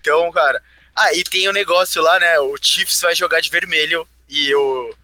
[0.00, 0.62] Então, cara.
[0.94, 2.38] Ah, e tem o um negócio lá, né?
[2.38, 4.94] O Chiefs vai jogar de vermelho e o,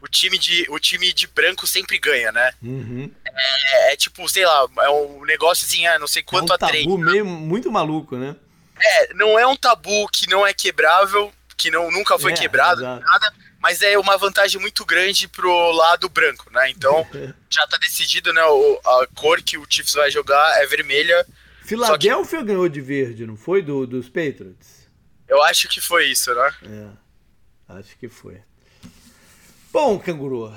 [0.00, 2.52] o, time, de, o time de branco sempre ganha, né?
[2.62, 3.10] Uhum.
[3.24, 6.54] É, é, tipo, sei lá, é um negócio assim, ah, não sei quanto é um
[6.54, 6.84] a três.
[6.84, 8.36] tabu meio muito maluco, né?
[8.80, 12.82] É, não é um tabu que não é quebrável, que não, nunca foi É, quebrado,
[12.82, 13.04] exato.
[13.04, 16.70] nada, mas é uma vantagem muito grande pro lado branco, né?
[16.70, 17.06] Então,
[17.48, 18.42] já tá decidido, né?
[18.42, 21.26] O, a cor que o Chiefs vai jogar é vermelha.
[21.62, 23.62] Filadélfia ganhou de verde, não foi?
[23.62, 24.88] Do, dos Patriots?
[25.28, 26.54] Eu acho que foi isso, né?
[27.68, 28.40] É, acho que foi.
[29.70, 30.52] Bom, canguru,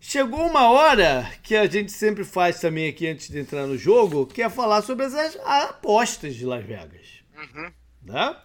[0.00, 4.26] chegou uma hora que a gente sempre faz também aqui antes de entrar no jogo,
[4.26, 7.06] que é falar sobre as as apostas de Las Vegas.
[7.36, 7.72] Uhum.
[8.02, 8.36] Né?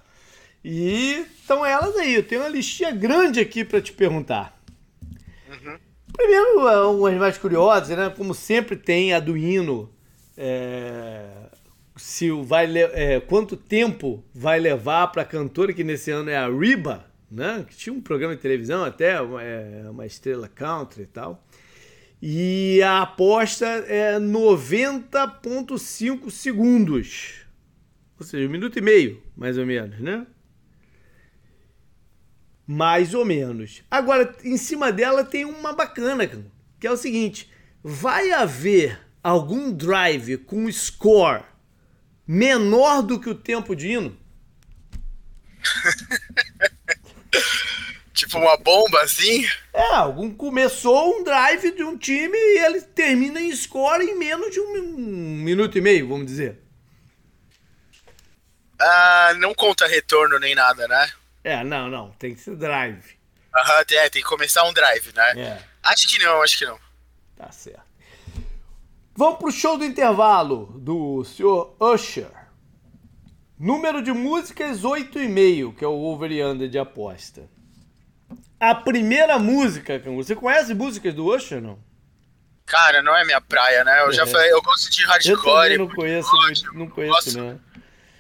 [0.63, 2.15] E estão elas aí.
[2.15, 4.59] Eu tenho uma listinha grande aqui para te perguntar.
[5.49, 5.77] Uhum.
[6.13, 8.13] Primeiro, é, umas mais curiosas, né?
[8.15, 9.89] Como sempre tem a do hino.
[10.35, 11.25] é,
[11.95, 16.47] se vai é, quanto tempo vai levar para a cantora que nesse ano é a
[16.47, 17.65] Riba, né?
[17.67, 21.43] Que tinha um programa de televisão até, uma, é, uma estrela country e tal.
[22.21, 27.41] E a aposta é 90.5 segundos.
[28.19, 30.25] Ou seja, um minuto e meio, mais ou menos, né?
[32.67, 33.81] Mais ou menos.
[33.89, 36.29] Agora, em cima dela tem uma bacana,
[36.79, 37.49] que é o seguinte:
[37.81, 41.43] vai haver algum drive com score
[42.27, 44.17] menor do que o tempo de hino?
[48.13, 49.45] Tipo uma bomba assim.
[49.71, 54.49] É, algum começou um drive de um time e ele termina em score em menos
[54.51, 56.57] de um, um minuto e meio, vamos dizer.
[58.79, 61.11] Ah, não conta retorno nem nada, né?
[61.47, 63.15] É, não, não, tem que ser drive.
[63.55, 65.31] Aham, é, tem que começar um drive, né?
[65.39, 65.63] É.
[65.83, 66.77] Acho que não, acho que não.
[67.37, 67.81] Tá certo.
[69.15, 72.27] Vamos pro show do intervalo do senhor Usher.
[73.57, 77.43] Número de músicas 8,5, que é o over e under de aposta.
[78.59, 81.79] A primeira música, você conhece músicas do Usher, não?
[82.65, 84.01] Cara, não é minha praia, né?
[84.03, 84.27] Eu já É.
[84.27, 85.43] falei, eu gosto de Eu hardcore.
[85.71, 87.59] também não conheço, muito, não eu conheço, gosto- né?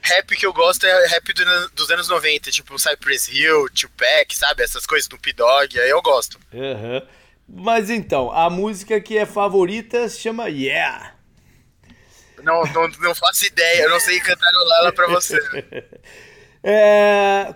[0.09, 4.63] Rap que eu gosto é rap do- dos anos 90, tipo Cypress Hill, Tupac, sabe?
[4.63, 6.39] Essas coisas do P-Dog, aí eu gosto.
[6.53, 7.01] Aham.
[7.49, 11.13] Mas então, a música que é favorita se chama Yeah.
[12.43, 15.37] Não, não, não faço ideia, eu não sei cantarolar ela pra você.
[16.63, 17.53] É,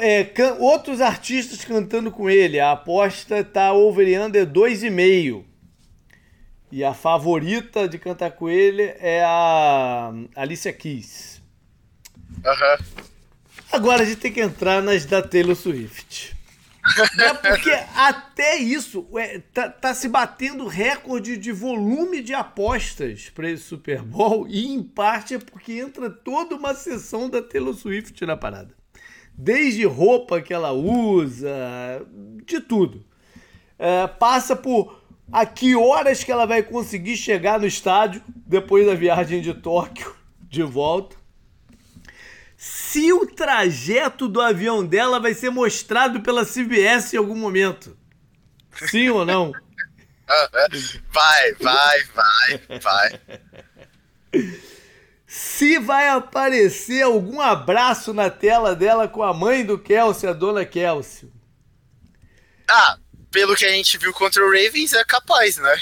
[0.00, 2.58] é, outros artistas cantando com ele.
[2.58, 5.44] A aposta tá over e under 2,5.
[6.72, 11.33] E a favorita de cantar com ele é a Alicia Keys.
[12.44, 12.78] Aham.
[13.72, 16.36] Agora a gente tem que entrar nas da Taylor Swift.
[17.18, 23.50] É porque até isso é, tá, tá se batendo recorde de volume de apostas para
[23.50, 28.24] esse Super Bowl e em parte é porque entra toda uma sessão da Taylor Swift
[28.26, 28.74] na parada.
[29.32, 31.50] Desde roupa que ela usa,
[32.44, 33.04] de tudo.
[33.78, 35.02] É, passa por
[35.32, 40.14] a que horas que ela vai conseguir chegar no estádio depois da viagem de Tóquio
[40.48, 41.23] de volta
[42.66, 47.94] se o trajeto do avião dela vai ser mostrado pela CBS em algum momento.
[48.88, 49.52] Sim ou não?
[51.12, 53.20] Vai, vai, vai, vai.
[55.26, 60.64] Se vai aparecer algum abraço na tela dela com a mãe do Kelsey, a dona
[60.64, 61.30] Kelsey.
[62.66, 62.96] Ah,
[63.30, 65.76] pelo que a gente viu contra o Ravens, é capaz, né?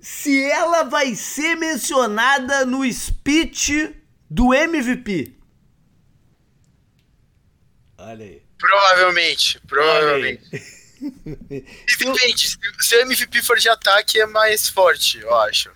[0.00, 3.97] Se ela vai ser mencionada no speech
[4.30, 5.34] do MVP.
[7.96, 8.42] Olha aí.
[8.58, 10.42] Provavelmente, provavelmente.
[11.98, 15.70] Depende, se o MVP for de ataque é mais forte, eu acho.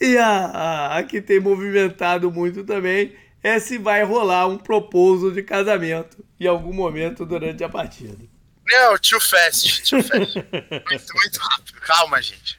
[0.00, 5.32] E a, a, a, que tem movimentado muito também é se vai rolar um proposal
[5.32, 8.24] de casamento em algum momento durante a partida.
[8.64, 10.34] Não, too fast, too fast.
[10.88, 11.80] muito, muito rápido.
[11.80, 12.58] Calma, gente.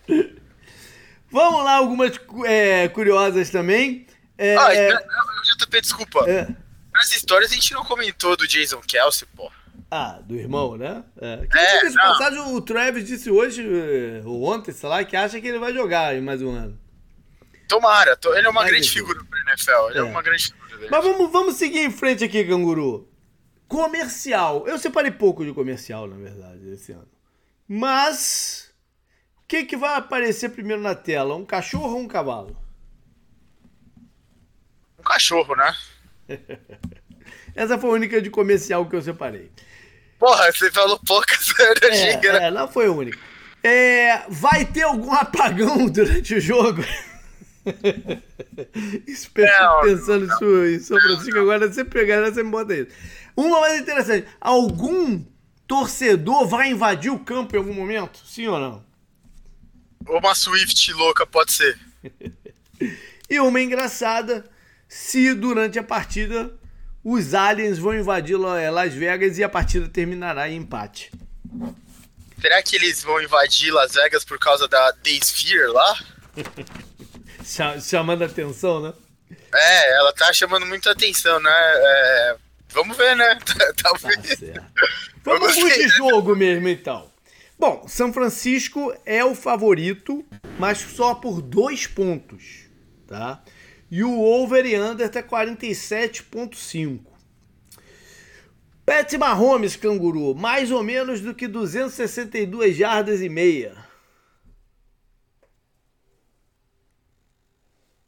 [1.32, 4.06] Vamos lá, algumas é, curiosas também.
[4.44, 4.92] É, ah, é...
[4.92, 6.30] JP, desculpa.
[6.30, 6.50] É.
[6.94, 9.50] Nas histórias a gente não comentou do Jason Kelsey, pô.
[9.90, 11.02] Ah, do irmão, né?
[11.22, 15.48] É, é passagem, o Travis disse hoje, eh, ou ontem, sei lá, que acha que
[15.48, 16.78] ele vai jogar em mais um ano.
[17.70, 19.90] Tomara, ele é uma grande figura pro NFL.
[19.92, 20.02] Ele é.
[20.02, 20.90] é, uma grande figura dele.
[20.92, 23.10] Mas vamos, vamos seguir em frente aqui, Canguru.
[23.68, 24.68] Comercial.
[24.68, 27.10] Eu separei pouco de comercial, na verdade, esse ano.
[27.68, 28.74] Mas.
[29.38, 31.36] O que, que vai aparecer primeiro na tela?
[31.36, 32.63] Um cachorro ou um cavalo?
[35.04, 35.76] Um cachorro, né?
[37.54, 39.52] Essa foi a única de comercial que eu separei.
[40.18, 42.48] Porra, você falou poucas é, né?
[42.48, 43.20] é, não foi a única.
[43.62, 46.84] É, vai ter algum apagão durante o jogo?
[49.06, 52.92] Espero pensando não, em São Francisco, agora você pegar, você me bota isso.
[53.36, 55.24] Uma mais interessante: algum
[55.68, 58.20] torcedor vai invadir o campo em algum momento?
[58.26, 58.86] Sim ou não?
[60.08, 61.80] Uma Swift louca, pode ser.
[63.30, 64.46] e uma engraçada:
[64.94, 66.54] se durante a partida
[67.04, 71.12] os aliens vão invadir eh, Las Vegas e a partida terminará em empate.
[72.40, 75.98] Será que eles vão invadir Las Vegas por causa da The Sphere lá?
[77.82, 78.94] Chamando atenção, né?
[79.52, 81.52] É, ela tá chamando muita atenção, né?
[81.52, 82.36] É,
[82.70, 83.40] vamos ver, né?
[83.82, 84.40] Talvez.
[84.40, 84.64] Tá
[85.24, 87.12] vamos ver de jogo mesmo, então.
[87.58, 90.24] Bom, São Francisco é o favorito,
[90.60, 92.68] mas só por dois pontos,
[93.08, 93.44] tá?
[93.96, 97.00] E o over e under tá 47.5.
[98.84, 103.78] Pat Mahomes, canguru, mais ou menos do que 262 jardas e meia.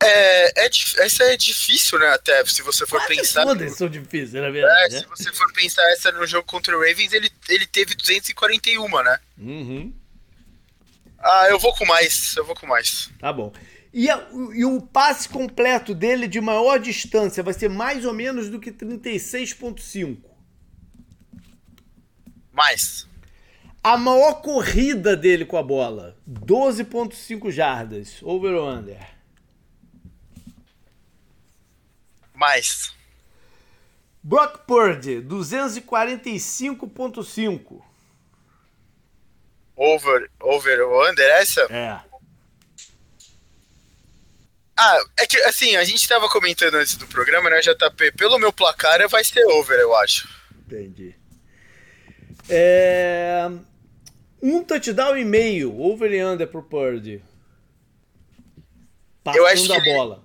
[0.01, 2.07] É, é, essa é difícil, né?
[2.07, 3.43] Até se você for pensar.
[3.43, 3.77] Todas no...
[3.77, 4.95] são difíceis, na verdade.
[4.95, 5.01] É, né?
[5.01, 9.19] Se você for pensar essa no jogo contra o Ravens, ele, ele teve 241, né?
[9.37, 9.93] Uhum.
[11.19, 12.35] Ah, eu vou com mais.
[12.35, 13.11] Eu vou com mais.
[13.19, 13.53] Tá bom.
[13.97, 18.49] E, a, e o passe completo dele de maior distância vai ser mais ou menos
[18.49, 20.17] do que 36,5.
[22.51, 23.07] Mais.
[23.81, 28.21] A maior corrida dele com a bola, 12,5 jardas.
[28.21, 29.15] Over ou under?
[32.33, 32.93] Mais.
[34.21, 37.81] Brock Purdy, 245.5.
[39.77, 41.61] Over, over ou under essa?
[41.71, 42.14] É.
[44.77, 48.11] Ah, é que assim, a gente tava comentando antes do programa, né, JP?
[48.17, 50.27] Pelo meu placar vai ser over, eu acho.
[50.65, 51.15] Entendi.
[52.49, 53.49] É...
[54.41, 57.23] Um touchdown e meio, over e under pro Purdy.
[59.23, 60.23] Passando eu acho que a bola.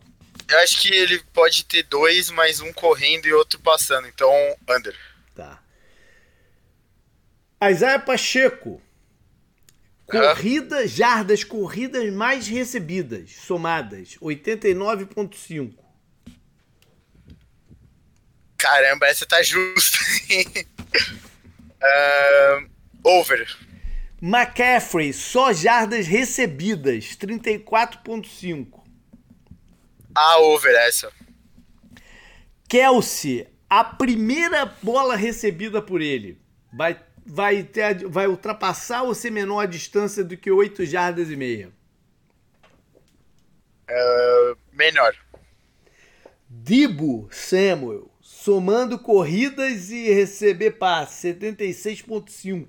[0.48, 4.08] Eu acho que ele pode ter dois, mas um correndo e outro passando.
[4.08, 4.30] Então,
[4.68, 4.96] under.
[5.34, 5.62] Tá.
[7.62, 8.82] Isaiah Pacheco.
[10.10, 15.74] Corrida, jardas corridas mais recebidas, somadas, 89,5.
[18.56, 19.98] Caramba, essa tá justa.
[21.82, 22.68] uh,
[23.08, 23.46] over.
[24.20, 28.80] McCaffrey, só jardas recebidas, 34,5.
[30.14, 31.10] Ah, over essa.
[32.68, 36.40] Kelsey, a primeira bola recebida por ele
[36.72, 41.36] vai, vai, ter, vai ultrapassar ou ser menor a distância do que 8 jardas e
[41.36, 41.70] meia?
[43.88, 45.14] Uh, menor.
[46.48, 52.68] Dibo Samuel, somando corridas e receber passe, 76,5.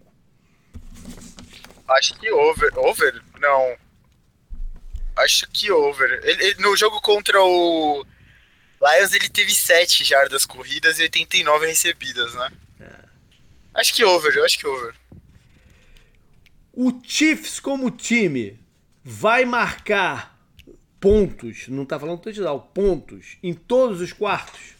[1.87, 2.77] Acho que over.
[2.77, 3.21] Over?
[3.39, 3.75] Não.
[5.17, 6.21] Acho que over.
[6.23, 8.05] Ele, ele, no jogo contra o
[8.81, 12.51] Lions ele teve 7 jardas corridas e 89 recebidas, né?
[13.73, 14.95] Acho que over, eu acho que over.
[16.73, 18.59] O Chiefs como time
[19.03, 20.39] vai marcar
[20.99, 24.75] pontos, não tá falando touchdown, pontos em todos os quartos?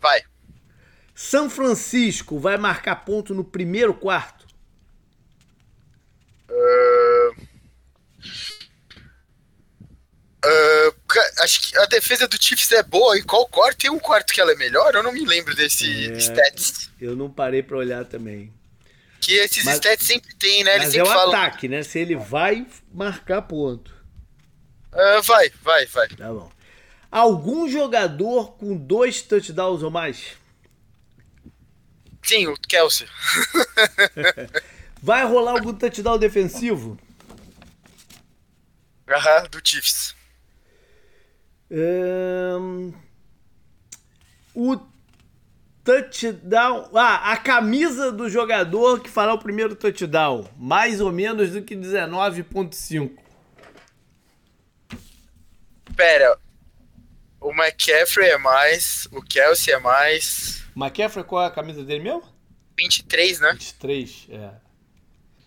[0.00, 0.22] Vai.
[1.14, 4.46] São Francisco vai marcar ponto no primeiro quarto?
[6.48, 7.48] Uh...
[10.44, 10.97] Uh,
[11.40, 13.16] acho que a defesa do Chiefs é boa.
[13.18, 13.78] E qual quarto?
[13.78, 14.94] Tem um quarto que ela é melhor?
[14.94, 16.90] Eu não me lembro desse é, stats.
[17.00, 18.52] Eu não parei pra olhar também.
[19.20, 20.76] Que esses mas, stats sempre tem, né?
[20.76, 21.34] Eles mas é o falam...
[21.34, 21.82] ataque, né?
[21.82, 23.92] Se ele vai marcar ponto.
[24.92, 26.08] Uh, vai, vai, vai.
[26.08, 26.50] Tá bom.
[27.10, 30.36] Algum jogador com dois touchdowns ou mais?
[32.22, 33.08] Sim, o Kelsey.
[35.02, 36.98] Vai rolar algum touchdown defensivo?
[39.08, 40.14] Aham, do Chiefs.
[41.70, 42.92] Um,
[44.54, 44.80] o
[45.84, 46.90] touchdown.
[46.94, 50.48] Ah, a camisa do jogador que fará o primeiro touchdown.
[50.56, 53.16] Mais ou menos do que 19,5.
[55.96, 56.38] Pera.
[57.40, 60.64] O McCaffrey é mais, o Kelsey é mais.
[60.76, 62.22] McCaffrey, qual é a camisa dele mesmo?
[62.76, 63.52] 23, né?
[63.52, 64.50] 23, é.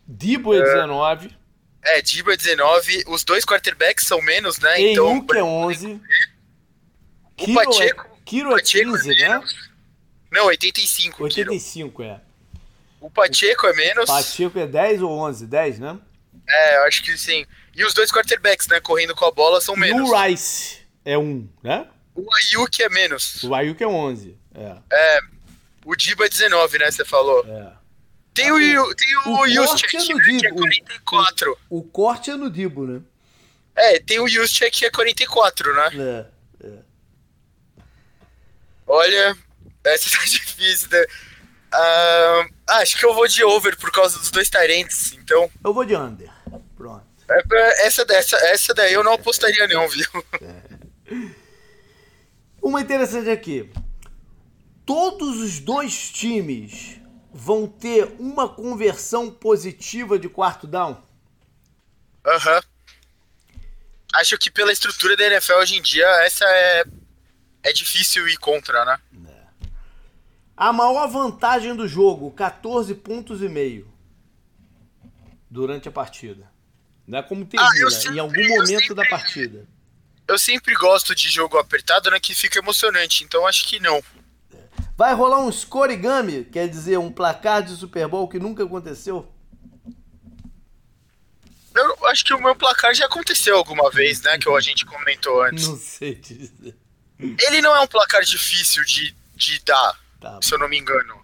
[0.08, 1.38] Debo é 19.
[1.84, 3.06] É, Debo é 19.
[3.08, 4.80] Os dois quarterbacks são menos, né?
[4.80, 5.18] Então.
[5.18, 5.38] Então.
[5.38, 6.02] é 11.
[7.38, 8.06] O Kiro Pacheco.
[8.06, 9.44] É, Kiro é 15, é né?
[10.32, 11.24] Não, 85.
[11.24, 12.10] 85, Kiro.
[12.10, 12.22] é.
[13.00, 14.06] O Pacheco é menos.
[14.06, 15.48] Pacheco é 10 ou 11?
[15.48, 16.00] 10, né?
[16.48, 17.46] É, eu acho que sim.
[17.76, 20.08] E os dois quarterbacks, né, correndo com a bola são menos.
[20.08, 21.88] E o Rice é 1, né?
[22.14, 23.44] O Ayuk é menos.
[23.44, 24.78] O Ayuk é 11, é.
[24.92, 25.20] É.
[25.86, 27.44] O Diba é 19, né, você falou.
[27.48, 27.81] É.
[28.34, 31.58] Tem o, tem o, o Juszczyk, é né, que é 44.
[31.70, 33.02] O, o, corte é no Dibo, né?
[33.76, 35.90] É, tem o Juszczyk que é 44, né?
[36.64, 36.80] É, é.
[38.88, 39.38] Olha,
[39.84, 41.06] essa tá difícil, né?
[41.74, 45.50] Uh, acho que eu vou de over por causa dos dois Tyrants, então.
[45.64, 46.30] Eu vou de under.
[46.76, 47.06] Pronto.
[47.80, 50.08] Essa, essa, essa daí eu não apostaria, não, viu?
[50.42, 51.42] É.
[52.62, 53.70] Uma interessante aqui.
[54.86, 57.01] Todos os dois times
[57.34, 61.02] vão ter uma conversão positiva de quarto down?
[62.26, 62.56] Aham.
[62.56, 62.62] Uhum.
[64.14, 66.84] Acho que pela estrutura da NFL hoje em dia, essa é,
[67.64, 69.00] é difícil ir contra, né?
[69.26, 69.42] É.
[70.58, 73.92] A maior vantagem do jogo, 14 pontos e meio
[75.50, 76.52] durante a partida.
[77.08, 79.68] Não é como termina, ah, sempre, em algum momento sempre, da partida.
[80.28, 82.20] Eu sempre gosto de jogo apertado, né?
[82.20, 84.04] Que fica emocionante, então acho que não.
[85.02, 89.28] Vai rolar um scorigami, quer dizer, um placar de Super Bowl que nunca aconteceu?
[91.74, 94.38] Eu acho que o meu placar já aconteceu alguma vez, né?
[94.38, 95.68] Que a gente comentou antes.
[95.68, 96.78] Não sei dizer.
[97.18, 100.38] Ele não é um placar difícil de, de dar, tá.
[100.40, 101.20] se eu não me engano.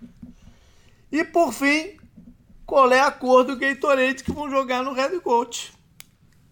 [1.11, 1.99] E por fim,
[2.65, 5.71] qual é a cor do Gatorade que vão jogar no Red Gold?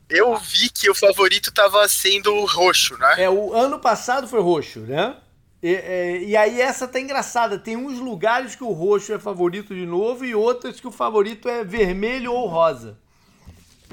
[0.08, 3.24] Eu vi que o favorito estava sendo roxo, né?
[3.24, 5.18] É, o ano passado foi roxo, né?
[5.62, 7.58] E, é, e, aí essa tá engraçada.
[7.58, 11.50] Tem uns lugares que o roxo é favorito de novo e outros que o favorito
[11.50, 12.98] é vermelho ou rosa.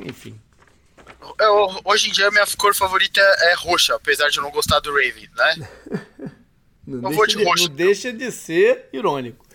[0.04, 0.38] Enfim.
[1.38, 4.90] Eu, hoje em dia minha cor favorita é roxa, apesar de eu não gostar do
[4.92, 5.68] Raven, né?
[6.86, 9.46] não, deixa de, roxo, não deixa de ser irônico.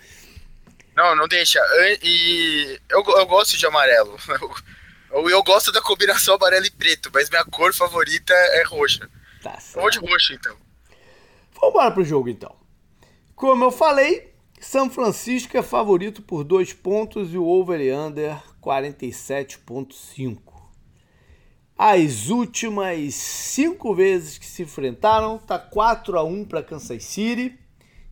[0.96, 1.60] Não, não deixa.
[2.02, 4.18] E eu, eu gosto de amarelo.
[5.10, 9.10] Eu, eu gosto da combinação amarelo e preto, mas minha cor favorita é roxa.
[9.42, 9.78] Tá certo.
[9.78, 10.58] Eu vou de roxo, então.
[11.60, 12.56] Vamos embora pro jogo, então.
[13.36, 18.42] Como eu falei, São Francisco é favorito por dois pontos e o over e under
[18.62, 20.40] 47.5.
[21.78, 27.58] As últimas cinco vezes que se enfrentaram, tá 4 a 1 para Kansas City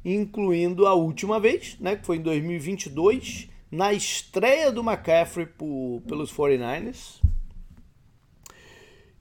[0.06, 6.32] incluindo a última vez, né, que foi em 2022, na estreia do McCaffrey por, pelos
[6.32, 7.20] 49ers.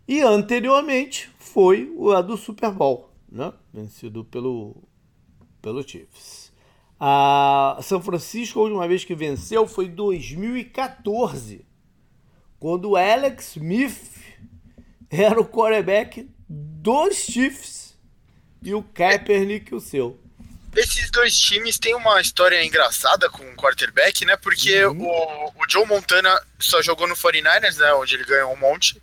[0.07, 4.77] E anteriormente foi a do Super Bowl, né, vencido pelo,
[5.61, 6.53] pelo Chiefs.
[6.99, 11.66] A São Francisco, a última vez que venceu foi em 2014,
[12.61, 14.12] quando o Alex Smith
[15.11, 17.99] era o quarterback dos Chiefs
[18.62, 20.18] e o Kaepernick o seu
[20.77, 24.37] esses dois times têm uma história engraçada com o quarterback, né?
[24.37, 25.07] Porque uhum.
[25.07, 27.95] o, o Joe Montana só jogou no 49ers, né?
[27.95, 29.01] Onde ele ganhou um monte.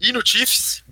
[0.00, 0.84] E no Chiefs.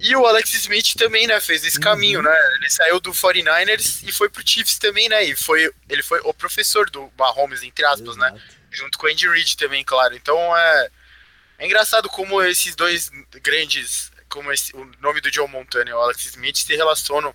[0.00, 1.40] E o Alex Smith também, né?
[1.40, 1.82] Fez esse uhum.
[1.82, 2.34] caminho, né?
[2.56, 5.24] Ele saiu do 49ers e foi pro Chiefs também, né?
[5.24, 8.26] E foi, ele foi o professor do Mahomes, entre aspas, né?
[8.28, 8.42] Exato.
[8.42, 8.54] né?
[8.70, 10.14] Junto com o Andy Reid também, claro.
[10.14, 10.90] Então é,
[11.58, 13.10] é engraçado como esses dois
[13.42, 17.34] grandes, como esse, o nome do Joe Montana e o Alex Smith se relacionam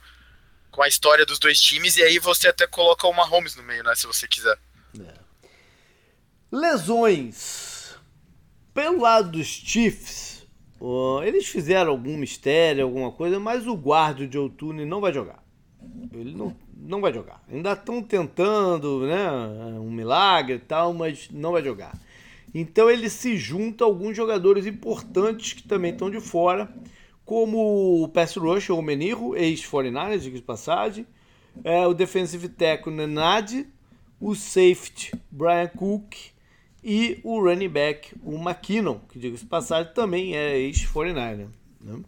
[0.69, 3.83] com a história dos dois times, e aí você até coloca o Mahomes no meio,
[3.83, 3.95] né?
[3.95, 4.57] Se você quiser.
[4.99, 5.13] É.
[6.51, 7.95] Lesões.
[8.73, 10.28] Pelo lado dos Chiefs,
[11.23, 15.43] eles fizeram algum mistério, alguma coisa, mas o guarda de Outune não vai jogar.
[16.13, 17.43] Ele não, não vai jogar.
[17.51, 19.29] Ainda estão tentando, né?
[19.79, 21.97] Um milagre e tal, mas não vai jogar.
[22.53, 26.73] Então ele se junta a alguns jogadores importantes que também estão de fora
[27.25, 31.05] como o pass rush ou Meniro, ex-49ers, de passagem,
[31.63, 33.67] é, o defensive tackle Nenad,
[34.19, 36.15] o safety Brian Cook
[36.83, 41.47] e o running back, o McKinnon, que diga-se passagem também é ex-49er.
[41.81, 41.99] Né?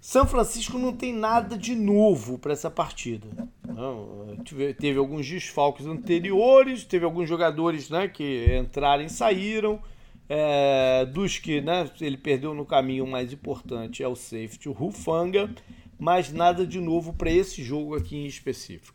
[0.00, 3.26] São Francisco não tem nada de novo para essa partida.
[3.66, 9.80] Não, teve, teve, alguns desfalques anteriores, teve alguns jogadores né, que entraram e saíram.
[10.28, 15.50] É, dos que né, ele perdeu no caminho mais importante é o safety, o Rufanga,
[15.98, 18.93] mas nada de novo para esse jogo aqui em específico.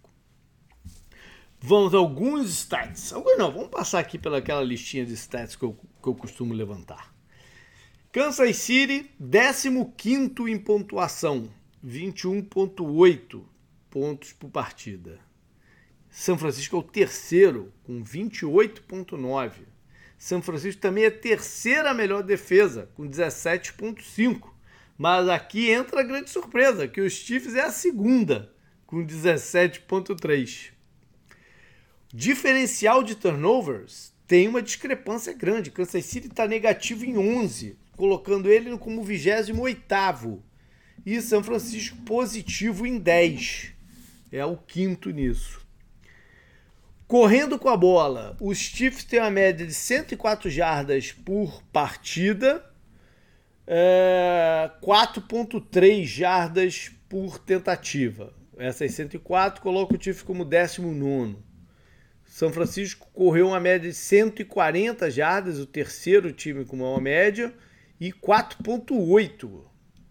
[1.61, 3.11] Vamos a alguns stats.
[3.11, 7.13] Alguns não, vamos passar aqui pelaquela listinha de stats que eu, que eu costumo levantar.
[8.13, 11.49] Kansas City, 15 em pontuação,
[11.85, 13.43] 21,8
[13.89, 15.19] pontos por partida.
[16.09, 19.51] São Francisco é o terceiro, com 28,9.
[20.17, 24.49] São Francisco também é a terceira melhor defesa, com 17,5.
[24.97, 28.51] Mas aqui entra a grande surpresa, que os Chiefs é a segunda,
[28.87, 30.78] com 17,3.
[32.13, 35.69] Diferencial de turnovers tem uma discrepância grande.
[35.69, 40.43] Kansas City está negativo em 11, colocando ele como 28
[41.05, 43.73] e São Francisco positivo em 10.
[44.31, 45.61] É o quinto nisso.
[47.07, 52.63] Correndo com a bola, os Chiefs têm uma média de 104 jardas por partida,
[53.67, 58.33] é, 4.3 jardas por tentativa.
[58.57, 61.48] Essas 104 coloca o Chiefs como 19.
[62.29, 67.51] São Francisco correu uma média de 140 jardas, o terceiro time com maior média,
[67.99, 69.63] e 4,8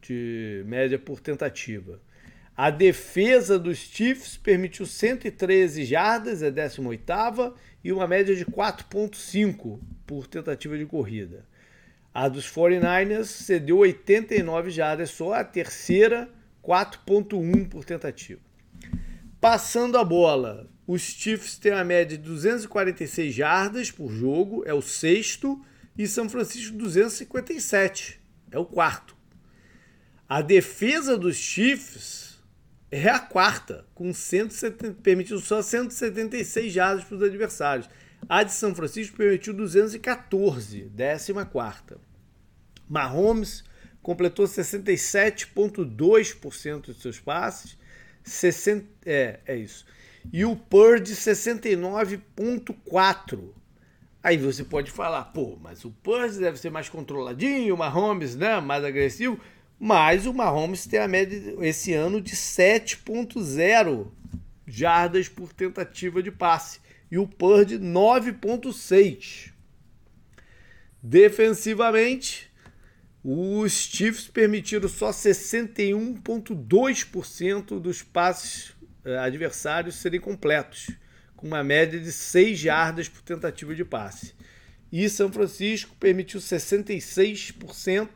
[0.03, 2.03] de média por tentativa.
[2.57, 7.55] A defesa dos Chiefs permitiu 113 jardas, é 18
[7.85, 11.47] e uma média de 4,5 por tentativa de corrida.
[12.12, 16.29] A dos 49ers cedeu 89 jardas só, a terceira
[16.64, 18.41] 4,1 por tentativa.
[19.41, 24.80] Passando a bola, os Chiefs têm a média de 246 jardas por jogo, é o
[24.80, 25.62] sexto,
[25.99, 28.18] e São Francisco 257.
[28.51, 29.14] É o quarto.
[30.26, 32.43] A defesa dos Chiefs
[32.91, 37.86] é a quarta, com 170, permitiu só 176 jardas para os adversários.
[38.26, 42.01] A de São Francisco permitiu 214, décima quarta.
[42.89, 43.62] Mahomes
[44.01, 47.76] completou 67,2% de seus passes,
[48.24, 49.84] 60, é, é isso.
[50.33, 53.51] E o Purdy 69,4%.
[54.22, 58.61] Aí você pode falar, pô, mas o Purdy deve ser mais controladinho, o Mahomes, né,
[58.61, 59.41] mais agressivo.
[59.79, 64.09] Mas o Mahomes tem a média esse ano de 7.0
[64.66, 69.51] jardas por tentativa de passe e o Purdy 9.6.
[71.03, 72.51] Defensivamente,
[73.24, 78.76] os Chiefs permitiram só 61.2% dos passes
[79.21, 80.91] adversários serem completos
[81.37, 84.35] com uma média de 6 jardas por tentativa de passe.
[84.91, 88.09] E São Francisco permitiu 66%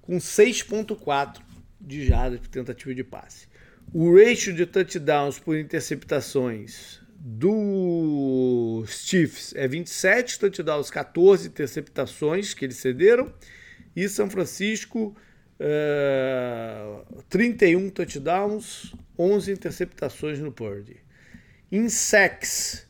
[0.00, 1.40] com 6.4
[1.80, 3.48] de jardas por tentativa de passe.
[3.92, 12.76] O ratio de touchdowns por interceptações dos Chiefs é 27 touchdowns, 14 interceptações que eles
[12.76, 13.32] cederam.
[13.96, 15.16] E São Francisco,
[15.60, 20.96] uh, 31 touchdowns, 11 interceptações no Purdy.
[21.70, 22.86] Em sacks,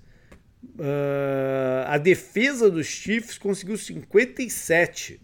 [0.79, 5.21] uh, a defesa dos Chiefs conseguiu 57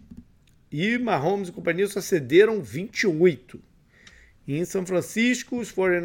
[0.71, 3.61] e Mahomes e companhia só cederam 28.
[4.47, 5.61] E em São Francisco,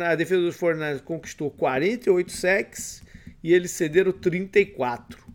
[0.06, 3.02] a defesa dos 49 conquistou 48 sacks
[3.42, 5.29] e eles cederam 34.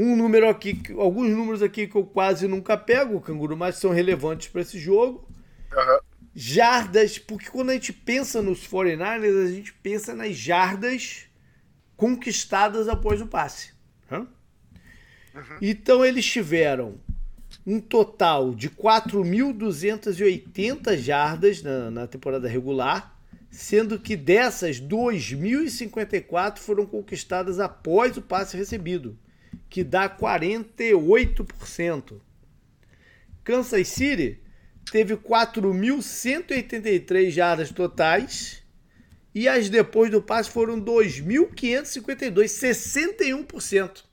[0.00, 4.48] Um número aqui, alguns números aqui que eu quase nunca pego, canguru, mas são relevantes
[4.48, 5.28] para esse jogo.
[5.72, 11.26] Uhum jardas, porque quando a gente pensa nos 49ers, a gente pensa nas jardas
[11.96, 13.72] conquistadas após o passe.
[15.34, 15.58] Uhum.
[15.60, 17.00] Então eles tiveram
[17.66, 23.18] um total de 4.280 jardas na, na temporada regular,
[23.50, 29.18] sendo que dessas 2.054 foram conquistadas após o passe recebido,
[29.70, 32.20] que dá 48%.
[33.42, 34.38] Kansas City
[34.90, 38.62] teve 4.183 jardas totais
[39.34, 44.04] e as depois do passe foram 2.552, 61%.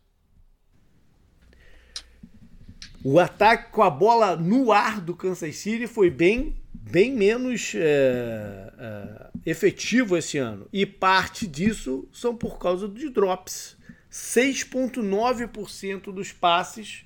[3.04, 8.74] O ataque com a bola no ar do Kansas City foi bem, bem menos é,
[8.78, 10.68] é, efetivo esse ano.
[10.74, 13.77] E parte disso são por causa de drops.
[14.12, 17.06] 6,9% dos passes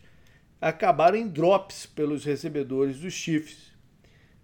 [0.59, 3.71] acabaram em drops pelos recebedores dos Chiefs.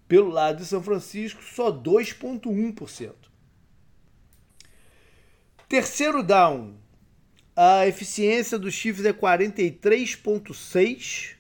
[0.08, 3.14] Pelo lado de São Francisco, só 2,1%.
[5.70, 6.76] Terceiro down,
[7.55, 11.36] a eficiência dos Chiefs é 43,6%.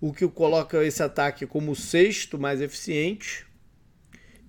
[0.00, 3.49] o que coloca esse ataque como o sexto mais eficiente.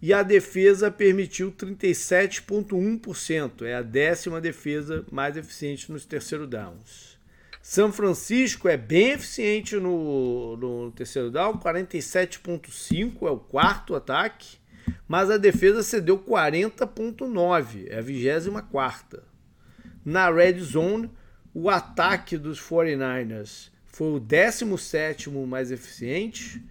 [0.02, 3.62] E a defesa permitiu 37,1%.
[3.62, 7.20] É a décima defesa mais eficiente nos terceiro downs.
[7.62, 14.58] São Francisco é bem eficiente no, no terceiro down, 47,5% é o quarto ataque,
[15.08, 19.22] mas a defesa cedeu 40,9%, é a 24.
[20.04, 21.12] Na red zone,
[21.54, 26.64] o ataque dos 49ers foi o 17 mais eficiente.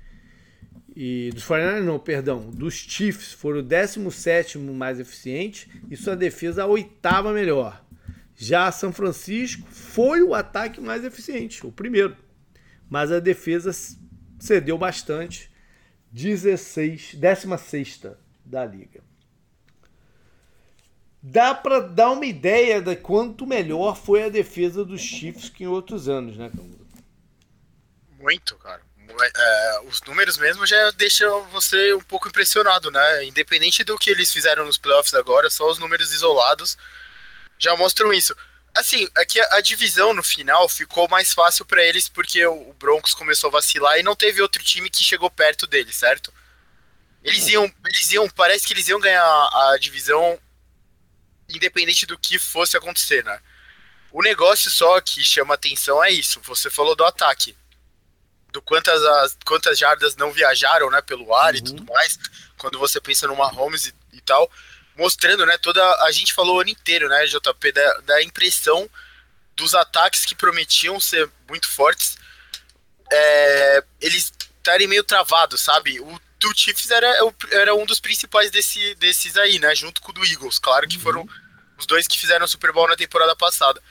[1.03, 6.64] E dos 49ers, não, perdão, dos Chiefs foram o 17 mais eficiente e sua defesa
[6.64, 7.82] a oitava melhor.
[8.36, 12.14] Já São Francisco foi o ataque mais eficiente, o primeiro.
[12.86, 13.70] Mas a defesa
[14.38, 15.51] cedeu bastante,
[16.12, 18.03] 16, 16
[18.44, 19.03] da liga.
[21.22, 25.66] Dá para dar uma ideia de quanto melhor foi a defesa dos Chiefs que em
[25.66, 26.86] outros anos, né, Camilo?
[28.18, 28.89] Muito, cara.
[29.37, 33.25] É, os números mesmo já deixam você um pouco impressionado, né?
[33.25, 36.77] Independente do que eles fizeram nos playoffs agora, só os números isolados
[37.59, 38.35] já mostram isso.
[38.75, 42.73] Assim, aqui é a, a divisão no final ficou mais fácil para eles porque o,
[42.75, 46.33] Broncos começou a vacilar e não teve outro time que chegou perto deles, certo?
[47.23, 50.41] Eles iam, eles iam, parece que eles iam ganhar a divisão
[51.49, 53.41] independente do que fosse acontecer, né?
[54.13, 56.41] O negócio só que chama atenção é isso.
[56.45, 57.57] Você falou do ataque.
[58.53, 61.59] Do quantas, as, quantas jardas não viajaram, né, pelo ar uhum.
[61.59, 62.18] e tudo mais.
[62.59, 64.51] Quando você pensa numa Holmes e, e tal
[65.01, 68.88] mostrando, né, toda a gente falou o ano inteiro, né, JP, da, da impressão
[69.57, 72.18] dos ataques que prometiam ser muito fortes,
[73.11, 75.98] é, eles estarem meio travados, sabe?
[76.01, 77.07] O do Chiefs era,
[77.51, 80.98] era um dos principais desse, desses aí, né, junto com o do Eagles, claro que
[80.98, 81.28] foram uhum.
[81.78, 83.82] os dois que fizeram o Super Bowl na temporada passada.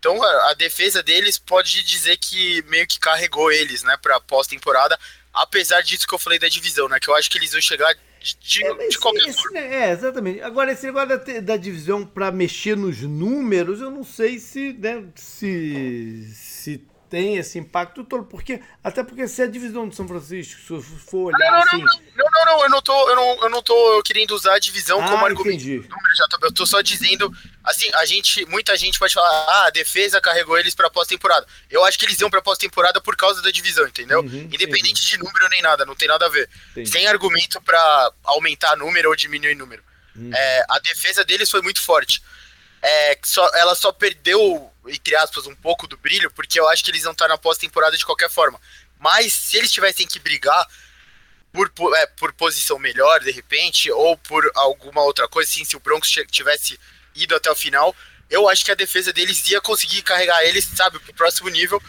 [0.00, 4.98] Então a, a defesa deles pode dizer que meio que carregou eles, né, para pós-temporada,
[5.32, 7.94] apesar disso que eu falei da divisão, né, que eu acho que eles vão chegar
[8.40, 9.58] de, é, de qualquer esse, forma.
[9.58, 10.40] É, exatamente.
[10.40, 15.04] Agora, esse negócio da, da divisão para mexer nos números, eu não sei se, né,
[15.14, 16.49] se, se
[17.10, 21.34] tem esse impacto todo, porque até porque se a divisão de São Francisco, se for
[21.34, 22.00] olhar não, não, assim...
[22.16, 25.02] Não, não, não, eu não tô, eu não, eu não tô querendo usar a divisão
[25.02, 25.56] ah, como argumento.
[25.56, 25.88] Entendi.
[26.40, 27.28] Eu tô só dizendo,
[27.64, 31.44] assim, a gente, muita gente pode falar, ah, a defesa carregou eles pra pós-temporada.
[31.68, 34.20] Eu acho que eles iam pra pós-temporada por causa da divisão, entendeu?
[34.20, 36.48] Uhum, Independente de número nem nada, não tem nada a ver.
[36.70, 36.90] Entendi.
[36.90, 39.82] Sem argumento pra aumentar número ou diminuir número.
[40.14, 40.30] Uhum.
[40.32, 42.22] É, a defesa deles foi muito forte.
[42.80, 46.90] É, só, ela só perdeu entre aspas, um pouco do brilho, porque eu acho que
[46.90, 48.60] eles vão estar na pós-temporada de qualquer forma.
[48.98, 50.66] Mas se eles tivessem que brigar
[51.52, 55.76] por, por, é, por posição melhor, de repente, ou por alguma outra coisa, assim, se
[55.76, 56.78] o Broncos tivesse
[57.14, 57.94] ido até o final,
[58.28, 61.82] eu acho que a defesa deles ia conseguir carregar eles, sabe, pro próximo nível.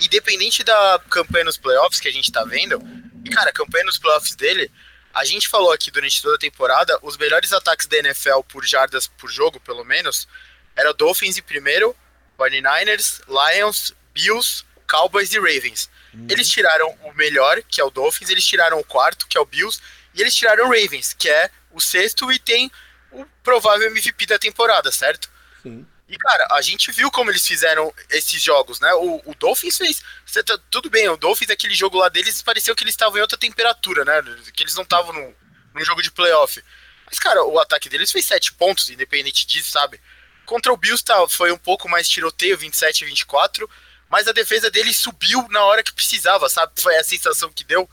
[0.00, 2.80] Independente da campanha nos playoffs que a gente tá vendo,
[3.24, 4.70] e cara, a campanha nos playoffs dele,
[5.12, 9.08] a gente falou aqui durante toda a temporada, os melhores ataques da NFL por jardas
[9.08, 10.28] por jogo, pelo menos,
[10.76, 11.96] era Dolphins em primeiro,
[12.38, 15.90] 49ers, Lions, Bills, Cowboys e Ravens.
[16.14, 16.26] Uhum.
[16.30, 19.46] Eles tiraram o melhor, que é o Dolphins, eles tiraram o quarto, que é o
[19.46, 19.80] Bills,
[20.14, 22.70] e eles tiraram o Ravens, que é o sexto e tem
[23.12, 25.30] o provável MVP da temporada, certo?
[25.62, 25.86] Sim.
[26.08, 28.90] E, cara, a gente viu como eles fizeram esses jogos, né?
[28.94, 30.02] O, o Dolphins fez.
[30.46, 33.36] Tá, tudo bem, o Dolphins, aquele jogo lá deles, pareceu que eles estavam em outra
[33.36, 34.22] temperatura, né?
[34.54, 35.34] Que eles não estavam num,
[35.74, 36.62] num jogo de playoff.
[37.04, 40.00] Mas, cara, o ataque deles fez sete pontos, independente disso, sabe?
[40.48, 43.68] Contra o Bills tá, foi um pouco mais tiroteio, 27 e 24,
[44.08, 46.72] mas a defesa dele subiu na hora que precisava, sabe?
[46.80, 47.86] Foi a sensação que deu.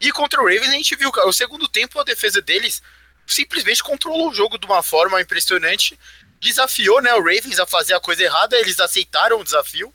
[0.00, 2.82] E contra o Ravens a gente viu, o segundo tempo a defesa deles
[3.26, 6.00] simplesmente controlou o jogo de uma forma impressionante,
[6.40, 9.92] desafiou, né, o Ravens a fazer a coisa errada, eles aceitaram o desafio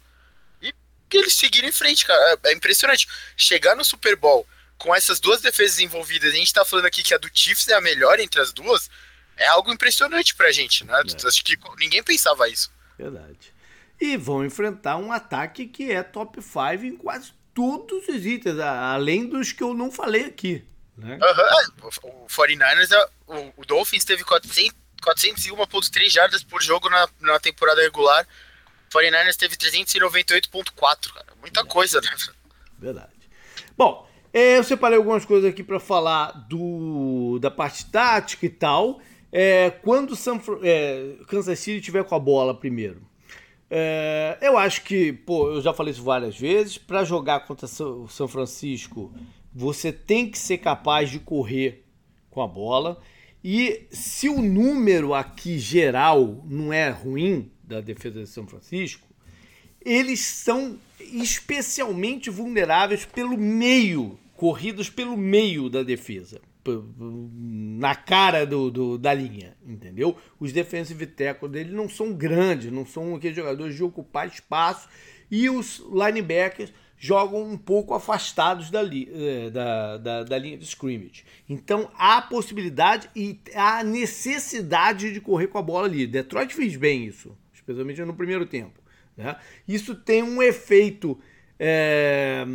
[0.62, 0.72] e
[1.12, 2.40] eles seguiram em frente, cara.
[2.44, 3.08] É, é impressionante.
[3.36, 4.48] Chegar no Super Bowl
[4.78, 7.74] com essas duas defesas envolvidas, a gente tá falando aqui que a do Chiefs é
[7.74, 8.92] a melhor entre as duas,
[9.38, 10.94] é algo impressionante pra gente, né?
[10.94, 11.28] É.
[11.28, 12.72] Acho que ninguém pensava isso.
[12.98, 13.54] Verdade.
[14.00, 19.28] E vão enfrentar um ataque que é top 5 em quase todos os itens, além
[19.28, 20.64] dos que eu não falei aqui.
[20.98, 21.18] Né?
[21.82, 21.90] Uhum.
[22.04, 23.08] O 49ers, é,
[23.58, 28.28] o, Dolphins teve 401,3 jardas por jogo na, na temporada regular.
[28.88, 31.28] O 49ers teve 398,4, cara.
[31.40, 31.68] Muita Verdade.
[31.70, 32.10] coisa, né?
[32.78, 33.10] Verdade.
[33.78, 39.02] Bom, é, eu separei algumas coisas aqui para falar do, da parte tática e tal.
[39.38, 43.02] É, quando San, é, Kansas City tiver com a bola primeiro,
[43.70, 48.08] é, eu acho que, pô, eu já falei isso várias vezes, para jogar contra o
[48.08, 49.14] São Francisco,
[49.54, 51.84] você tem que ser capaz de correr
[52.30, 52.98] com a bola.
[53.44, 59.06] E se o número aqui geral não é ruim da defesa de São Francisco,
[59.84, 68.98] eles são especialmente vulneráveis pelo meio, corridas pelo meio da defesa, na cara do, do,
[68.98, 70.18] da linha, entendeu?
[70.40, 74.88] Os defensive tackles dele não são grandes, não são aqueles jogadores de ocupar espaço
[75.30, 80.66] e os linebackers jogam um pouco afastados da, li, eh, da, da, da, linha de
[80.66, 81.26] scrimmage.
[81.48, 86.08] Então há possibilidade e há necessidade de correr com a bola ali.
[86.08, 88.82] Detroit fez bem isso, especialmente no primeiro tempo.
[89.16, 89.36] Né?
[89.68, 91.20] Isso tem um efeito
[91.60, 92.46] é,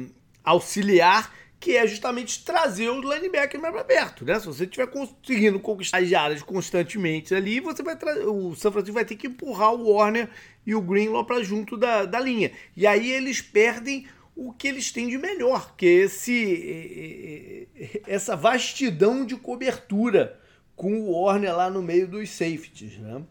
[0.42, 4.40] auxiliar que é justamente trazer o linebacker mais para perto, né?
[4.40, 7.94] Se você estiver conseguindo conquistar as áreas constantemente ali, você vai
[8.26, 10.30] o San Francisco vai ter que empurrar o Warner
[10.66, 12.50] e o Greenlaw para junto da, da linha.
[12.74, 17.68] E aí eles perdem o que eles têm de melhor, que é esse,
[18.06, 20.40] essa vastidão de cobertura
[20.74, 22.96] com o Warner lá no meio dos safeties.
[22.96, 23.22] Né?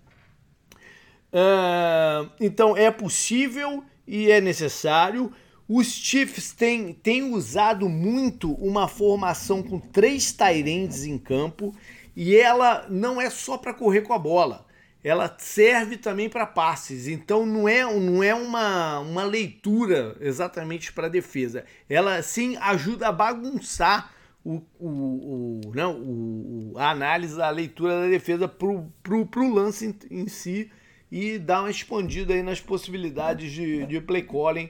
[1.34, 5.34] Uh, então é possível e é necessário.
[5.70, 11.76] Os Chiefs têm, têm usado muito uma formação com três Tyrands em campo
[12.16, 14.68] e ela não é só para correr com a bola
[15.04, 17.08] ela serve também para passes.
[17.08, 21.66] Então não é, não é uma, uma leitura exatamente para defesa.
[21.90, 24.14] Ela sim ajuda a bagunçar
[24.44, 30.22] o, o, o, não, o, a análise, a leitura da defesa para o lance em,
[30.22, 30.72] em, si
[31.12, 34.70] e dar uma expandida aí nas possibilidades de, de play calling.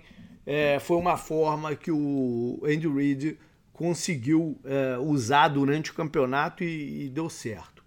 [0.51, 3.37] É, foi uma forma que o Andy Reid
[3.71, 7.83] conseguiu é, usar durante o campeonato e, e deu certo.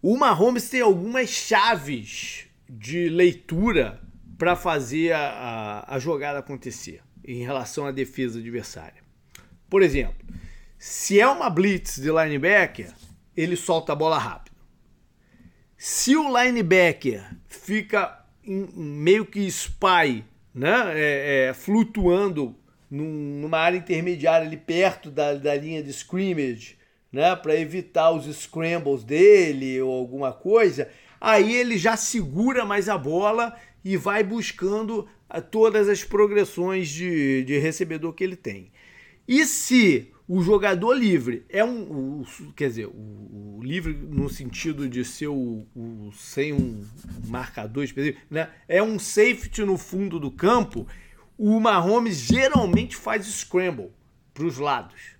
[0.00, 4.00] O Mahomes tem algumas chaves de leitura
[4.38, 9.02] para fazer a, a, a, jogada acontecer em relação à defesa adversária.
[9.68, 10.26] Por exemplo,
[10.78, 12.90] se é uma blitz de linebacker,
[13.36, 14.56] ele solta a bola rápido.
[15.76, 20.24] Se o linebacker fica em, meio que spy,
[20.54, 22.54] né, é, é, flutuando
[22.90, 26.78] num, numa área intermediária ali perto da, da linha de scrimmage,
[27.12, 30.88] né, para evitar os scrambles dele ou alguma coisa,
[31.20, 37.44] aí ele já segura mais a bola e vai buscando ah, todas as progressões de,
[37.44, 38.70] de recebedor que ele tem.
[39.26, 42.22] E se o jogador livre é um.
[42.22, 46.84] O, quer dizer, o, o, livre no sentido de ser o, o sem um
[47.26, 48.50] marcador específico, né?
[48.66, 50.86] É um safety no fundo do campo.
[51.36, 53.90] O Mahomes geralmente faz scramble
[54.32, 55.14] para os lados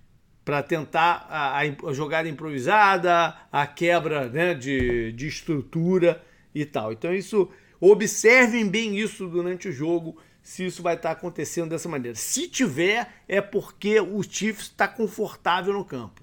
[0.45, 6.93] para tentar a, a, jogada improvisada, a quebra né, de, de estrutura e tal.
[6.93, 7.49] Então isso
[7.79, 12.15] observem bem isso durante o jogo, se isso vai estar tá acontecendo dessa maneira.
[12.15, 16.21] Se tiver, é porque o Chiefs está confortável no campo,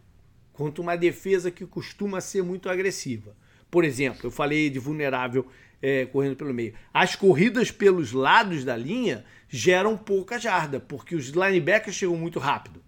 [0.53, 3.37] contra uma defesa que costuma ser muito agressiva.
[3.69, 5.45] Por exemplo, eu falei de vulnerável
[5.83, 6.73] é, correndo pelo meio.
[6.95, 12.81] As corridas pelos lados da linha geram pouca jarda, porque os linebackers chegam muito rápido.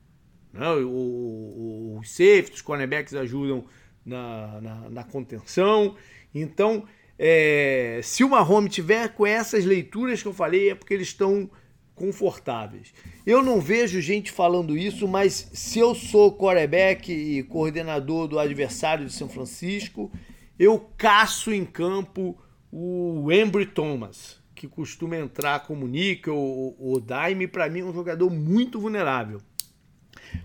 [0.53, 0.69] Né?
[0.71, 3.65] Os safeties, os cornerbacks ajudam
[4.07, 5.97] na, na, na contenção.
[6.33, 6.87] Então,
[7.19, 11.49] é, se o Mahomes tiver com essas leituras que eu falei, é porque eles estão
[11.95, 12.93] confortáveis.
[13.25, 19.07] Eu não vejo gente falando isso, mas se eu sou quarterback e coordenador do adversário
[19.07, 20.11] de São Francisco,
[20.59, 22.37] eu caço em campo
[22.71, 27.93] o Embry Thomas, que costuma entrar como níquel ou, ou dime, para mim é um
[27.93, 29.41] jogador muito vulnerável.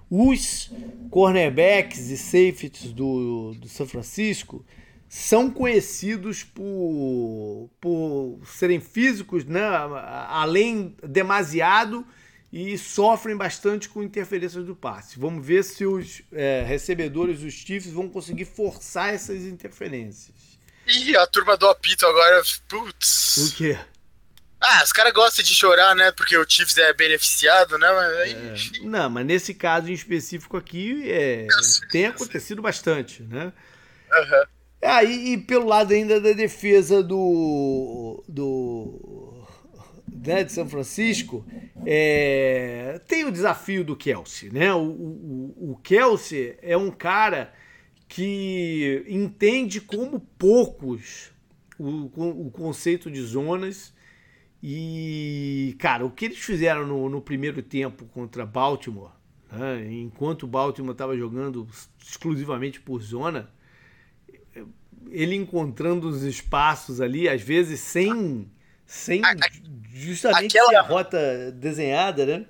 [0.08, 0.72] Os
[1.10, 4.64] cornerbacks e safeties do, do São Francisco
[5.10, 9.68] são conhecidos por, por serem físicos, né,
[10.28, 12.06] além demasiado
[12.54, 15.20] e sofrem bastante com interferências do passe.
[15.20, 20.36] Vamos ver se os é, recebedores dos Chiefs vão conseguir forçar essas interferências.
[20.86, 23.38] Ih, a turma do apito agora, putz.
[23.38, 23.78] O quê?
[24.62, 26.12] Ah, os caras gostam de chorar, né?
[26.12, 27.88] Porque o Chiefs é beneficiado, né?
[27.92, 28.72] Mas...
[28.76, 31.48] É, não, mas nesse caso em específico aqui é,
[31.92, 33.54] tem acontecido bastante, né?
[34.12, 34.59] Uhum.
[34.82, 39.46] Aí, e pelo lado ainda da defesa do, do
[40.08, 41.46] né, de São Francisco,
[41.86, 44.74] é, tem o desafio do Kelsey, né?
[44.74, 47.54] O, o, o Kelsey é um cara
[48.08, 51.32] que entende como poucos
[51.78, 53.94] o, o conceito de zonas
[54.62, 59.12] e, cara, o que eles fizeram no, no primeiro tempo contra Baltimore,
[59.52, 61.68] né, enquanto o Baltimore estava jogando
[62.02, 63.50] exclusivamente por zona,
[65.12, 68.52] ele encontrando os espaços ali, às vezes sem,
[68.86, 69.22] sem
[69.94, 72.46] justamente aquela, a rota desenhada, né?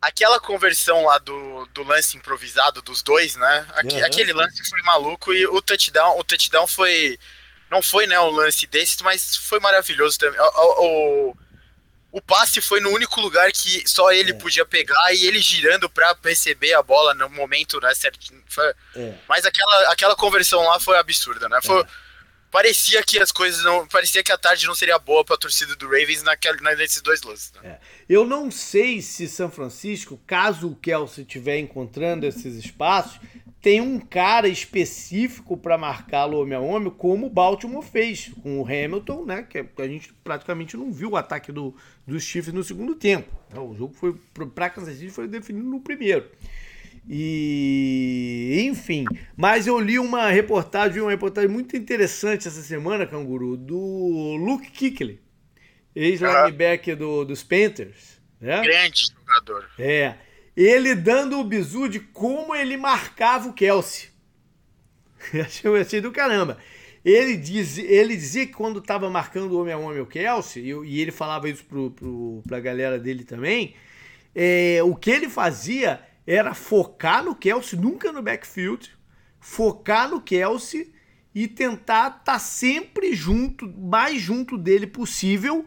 [0.00, 3.66] Aquela conversão lá do, do lance improvisado dos dois, né?
[3.84, 4.04] uhum.
[4.04, 7.18] Aquele lance foi maluco e o touchdown, o touchdown foi
[7.70, 10.40] não foi né, um lance desse, mas foi maravilhoso também.
[10.40, 11.36] O, o,
[12.12, 14.34] o passe foi no único lugar que só ele é.
[14.34, 18.42] podia pegar e ele girando para receber a bola no momento né, certinho.
[18.48, 18.74] Foi...
[18.96, 19.14] É.
[19.28, 21.60] Mas aquela, aquela conversão lá foi absurda, né?
[21.62, 21.86] Foi, é.
[22.50, 23.86] Parecia que as coisas não.
[23.86, 27.22] Parecia que a tarde não seria boa para a torcida do Ravens naquele, nesses dois
[27.22, 27.52] lances.
[27.52, 27.70] Né?
[27.70, 27.78] É.
[28.08, 33.20] Eu não sei se São Francisco, caso o Kelsey estiver encontrando esses espaços,
[33.62, 38.64] tem um cara específico para marcá-lo homem a homem, como o Baltimore fez com o
[38.64, 39.42] Hamilton, né?
[39.42, 41.76] Que a gente praticamente não viu o ataque do,
[42.06, 43.30] dos Chiefs no segundo tempo.
[43.52, 43.60] Né?
[43.60, 44.14] O jogo foi
[44.54, 46.28] para Kansas City foi definido no primeiro.
[47.08, 49.04] E enfim,
[49.36, 55.20] mas eu li uma reportagem, uma reportagem muito interessante essa semana, Canguru, do Luke Kuechly,
[55.94, 58.20] ex-linebacker do, dos Panthers.
[58.40, 58.60] Né?
[58.62, 59.68] Grande jogador.
[59.78, 60.14] É
[60.56, 64.10] ele dando o bizu de como ele marcava o Kelsey.
[65.40, 66.58] Achei, achei do caramba.
[67.04, 71.00] Ele, diz, ele dizia que quando estava marcando homem a homem o Kelsey, e, e
[71.00, 73.74] ele falava isso pro, pro, pra galera dele também,
[74.34, 78.90] é, o que ele fazia era focar no Kelsey, nunca no backfield,
[79.40, 80.92] focar no Kelsey
[81.34, 85.64] e tentar estar tá sempre junto, mais junto dele possível,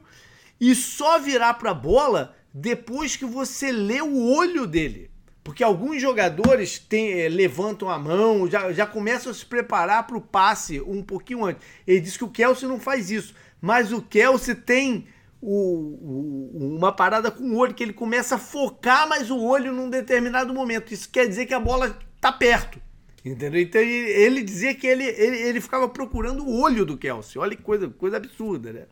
[0.59, 5.09] e só virar para a bola depois que você lê o olho dele.
[5.43, 10.17] Porque alguns jogadores tem, é, levantam a mão, já, já começam a se preparar para
[10.17, 11.61] o passe um pouquinho antes.
[11.85, 13.35] Ele diz que o Kelsey não faz isso.
[13.59, 15.07] Mas o Kelsey tem
[15.41, 19.73] o, o, uma parada com o olho, que ele começa a focar mais o olho
[19.73, 20.93] num determinado momento.
[20.93, 22.81] Isso quer dizer que a bola está perto.
[23.25, 23.61] Entendeu?
[23.61, 27.39] Então ele, ele dizia que ele, ele, ele ficava procurando o olho do Kelsey.
[27.39, 28.85] Olha que coisa, coisa absurda, né?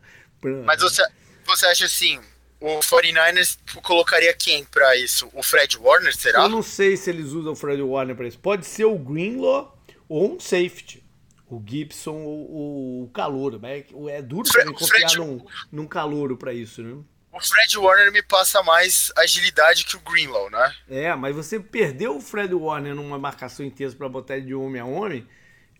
[0.64, 1.02] Mas você,
[1.46, 2.18] você acha assim,
[2.62, 5.28] o 49ers colocaria quem para isso?
[5.32, 6.42] O Fred Warner, será?
[6.42, 8.38] Eu não sei se eles usam o Fred Warner para isso.
[8.38, 9.76] Pode ser o Greenlaw
[10.08, 11.02] ou um safety.
[11.50, 13.60] O Gibson ou o Calouro.
[14.08, 15.18] É duro Fred, confiar Fred...
[15.18, 17.02] num, num Calouro para isso, né?
[17.32, 20.74] O Fred Warner me passa mais agilidade que o Greenlaw, né?
[20.88, 24.80] É, mas você perdeu o Fred Warner numa marcação intensa para botar ele de homem
[24.80, 25.26] a homem,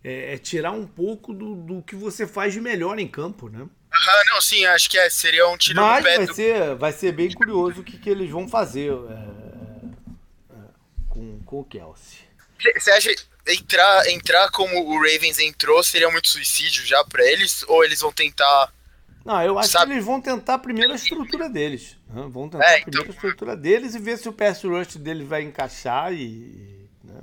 [0.03, 3.67] é, é tirar um pouco do, do que você faz de melhor em campo, né?
[3.93, 6.33] Aham, não, sim, acho que é, seria um tiro Mas no pé vai do...
[6.33, 10.57] ser, vai ser bem curioso o que, que eles vão fazer é, é,
[11.09, 12.19] com, com o Kelsey.
[12.75, 13.13] Você acha
[13.47, 17.63] entrar, entrar como o Ravens entrou seria muito suicídio já para eles?
[17.67, 18.73] Ou eles vão tentar.
[19.25, 19.87] Não, eu acho sabe?
[19.87, 21.97] que eles vão tentar primeiro a estrutura deles.
[22.09, 22.25] Né?
[22.29, 22.83] Vão tentar é, então...
[22.91, 26.89] primeiro a estrutura deles e ver se o pass rush deles vai encaixar e.
[27.03, 27.21] Né?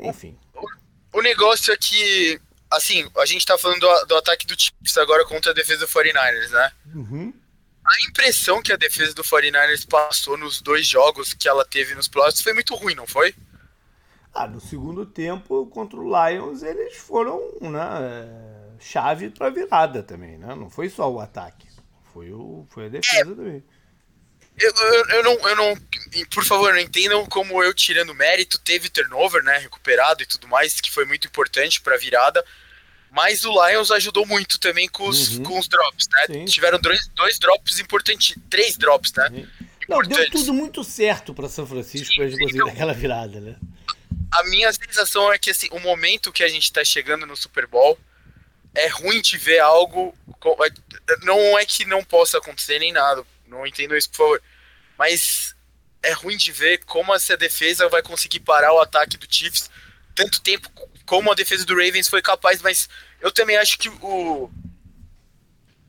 [0.00, 0.38] Enfim.
[0.54, 2.40] O, o negócio é que
[2.70, 5.92] assim, a gente tá falando do, do ataque do Chiefs agora contra a defesa do
[5.92, 6.72] 49ers, né?
[6.94, 7.32] Uhum.
[7.84, 12.08] A impressão que a defesa do 49ers passou nos dois jogos que ela teve nos
[12.08, 13.34] playoffs foi muito ruim, não foi?
[14.34, 20.54] Ah, no segundo tempo, contra o Lions, eles foram né, chave para virada também, né?
[20.54, 21.66] Não foi só o ataque,
[22.12, 23.64] foi, o, foi a defesa é, também.
[24.58, 25.76] Eu, eu, eu, não, eu não.
[26.30, 28.58] Por favor, não entendam como eu tirando mérito.
[28.58, 29.58] Teve turnover, né?
[29.58, 32.44] Recuperado e tudo mais, que foi muito importante pra virada.
[33.10, 35.42] Mas o Lions ajudou muito também com os, uhum.
[35.42, 36.26] com os drops, né?
[36.26, 36.44] Sim.
[36.46, 38.36] Tiveram dois, dois drops importantes.
[38.48, 39.46] Três drops, né?
[39.88, 43.56] Não, deu tudo muito certo para São Francisco pra gente conseguir então, aquela virada, né?
[44.32, 47.66] A minha sensação é que assim, o momento que a gente tá chegando no Super
[47.66, 47.96] Bowl
[48.74, 50.14] é ruim de ver algo.
[50.64, 53.24] É, não é que não possa acontecer nem nada
[53.58, 54.42] não entendo isso, por favor.
[54.98, 55.54] Mas
[56.02, 59.70] é ruim de ver como essa defesa vai conseguir parar o ataque do Chiefs
[60.16, 60.70] tanto tempo
[61.04, 62.88] como a defesa do Ravens foi capaz, mas
[63.20, 64.50] eu também acho que o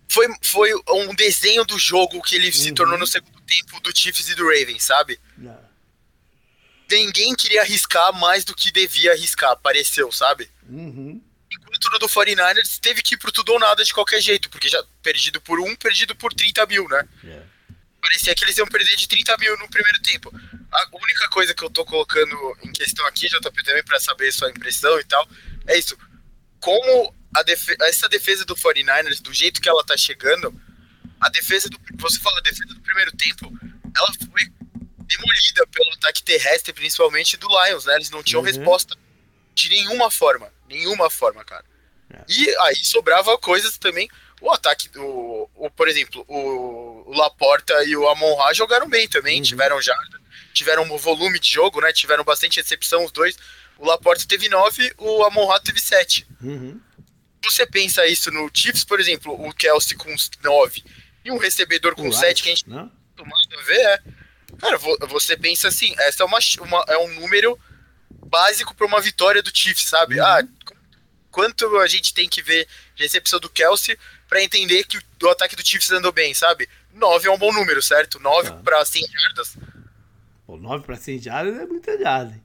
[0.09, 2.53] foi, foi um desenho do jogo que ele uhum.
[2.53, 5.19] se tornou no segundo tempo do Chiefs e do Ravens, sabe?
[5.37, 5.57] Não.
[6.89, 10.49] Ninguém queria arriscar mais do que devia arriscar, pareceu, sabe?
[10.69, 11.21] Uhum.
[11.51, 14.69] Enquanto no do 49ers teve que ir pro tudo ou nada de qualquer jeito, porque
[14.69, 17.07] já perdido por um, perdido por 30 mil, né?
[17.23, 17.45] Yeah.
[18.01, 20.31] Parecia que eles iam perder de 30 mil no primeiro tempo.
[20.71, 24.49] A única coisa que eu tô colocando em questão aqui, JP, também para saber sua
[24.49, 25.27] impressão e tal,
[25.67, 25.97] é isso.
[26.59, 27.43] Como a
[27.85, 30.53] essa defesa do 49ers, do jeito que ela tá chegando,
[31.19, 31.79] a defesa do.
[31.97, 33.51] Você fala, a defesa do primeiro tempo,
[33.95, 34.51] ela foi
[35.07, 37.95] demolida pelo ataque terrestre, principalmente do Lions, né?
[37.95, 38.47] Eles não tinham uhum.
[38.47, 38.95] resposta
[39.53, 40.51] de nenhuma forma.
[40.67, 41.65] Nenhuma forma, cara.
[42.13, 42.23] É.
[42.27, 44.09] E aí sobrava coisas também.
[44.41, 49.07] O ataque, o, o por exemplo, o, o Laporta e o Amon Ra jogaram bem
[49.07, 49.43] também, uhum.
[49.43, 49.97] tiveram já,
[50.53, 51.91] tiveram um volume de jogo, né?
[51.91, 53.35] Tiveram bastante recepção os dois.
[53.77, 56.27] O Laporta teve nove, o Amon Ra teve sete.
[56.41, 56.79] Uhum.
[57.43, 60.13] Você pensa isso no Chiefs, por exemplo, o Kelsey com
[60.43, 60.83] nove
[61.23, 64.01] e um recebedor com sete que a gente não tomado a ver, é.
[64.59, 67.59] Cara, você pensa assim, essa é uma, uma é um número
[68.27, 70.19] básico para uma vitória do Chiefs, sabe?
[70.19, 70.25] Uhum.
[70.25, 70.43] Ah,
[71.29, 75.65] quanto a gente tem que ver recepção do Kelsey para entender que o, ataque do
[75.65, 76.67] Chiefs andou bem, sabe?
[76.93, 78.19] 9 é um bom número, certo?
[78.19, 78.55] 9 tá.
[78.57, 79.57] para 100 jardas.
[80.45, 82.39] Pô, 9 para 100 jardas é muita jarda.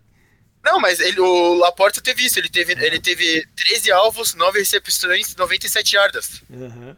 [0.62, 2.38] Não, mas ele, o Laporta teve isso.
[2.38, 6.42] Ele teve, ele teve 13 alvos, 9 recepções, 97 jardas.
[6.48, 6.94] Uhum.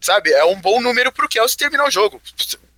[0.00, 0.32] Sabe?
[0.32, 2.20] É um bom número pro Kelsey terminar o jogo.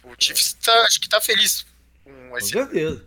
[0.04, 1.66] O Chiefs tá, acho que tá feliz
[2.04, 2.52] com esse.
[2.52, 3.04] Com certeza.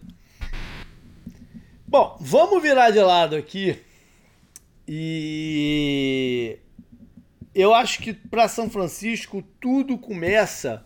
[1.88, 3.82] Bom, vamos virar de lado aqui.
[4.88, 6.60] E
[7.58, 10.86] eu acho que para São Francisco tudo começa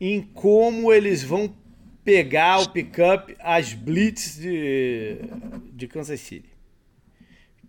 [0.00, 1.54] em como eles vão
[2.04, 5.18] pegar o pickup, as blitz de,
[5.72, 6.48] de Kansas City.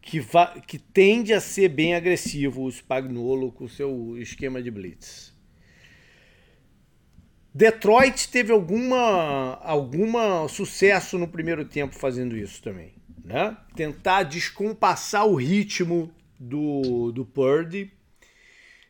[0.02, 4.72] Que, va, que tende a ser bem agressivo o Spagnolo com o seu esquema de
[4.72, 5.38] blitz.
[7.54, 12.93] Detroit teve alguma, alguma sucesso no primeiro tempo fazendo isso também.
[13.24, 13.56] Né?
[13.76, 17.91] Tentar descompassar o ritmo do, do Purdy.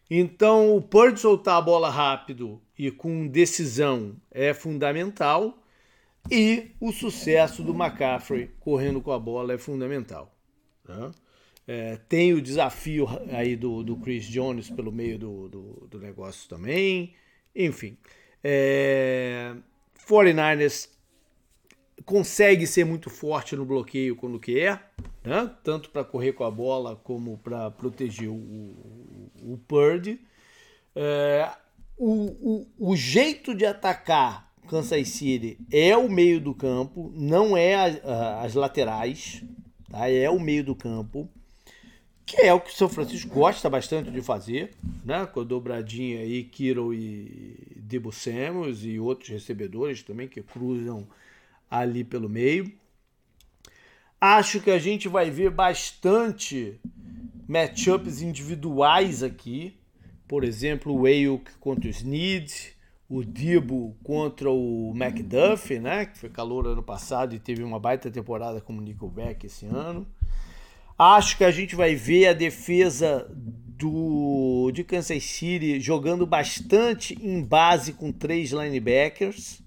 [0.09, 5.61] Então, o Purdy soltar a bola rápido e com decisão é fundamental.
[6.31, 10.35] E o sucesso do McCaffrey correndo com a bola é fundamental.
[10.87, 11.11] Né?
[11.67, 16.49] É, tem o desafio aí do, do Chris Jones pelo meio do, do, do negócio
[16.49, 17.13] também.
[17.55, 17.97] Enfim,
[18.43, 19.55] é,
[20.07, 20.89] 49ers
[22.05, 24.91] consegue ser muito forte no bloqueio quando quer,
[25.23, 25.51] né?
[25.63, 28.33] tanto para correr com a bola como para proteger o,
[29.43, 30.19] o, Purdy.
[30.95, 31.49] É,
[31.97, 37.75] o, o, o jeito de atacar Kansas City é o meio do campo, não é
[37.75, 39.43] a, a, as laterais,
[39.89, 40.09] tá?
[40.09, 41.29] é o meio do campo
[42.29, 45.25] que é o que o São Francisco gosta bastante de fazer, né?
[45.25, 51.07] Com a dobradinha aí, Kiro e Debo Samuels e outros recebedores também que cruzam
[51.71, 52.71] ali pelo meio.
[54.21, 56.79] Acho que a gente vai ver bastante
[57.49, 59.75] matchups individuais aqui.
[60.27, 62.75] Por exemplo, o Ayuk contra o Snead,
[63.09, 66.05] o Debo contra o McDuff, né?
[66.05, 70.07] Que foi calor ano passado e teve uma baita temporada como Nickelback esse ano.
[70.95, 77.41] Acho que a gente vai ver a defesa do de Kansas City jogando bastante em
[77.41, 79.63] base com três linebackers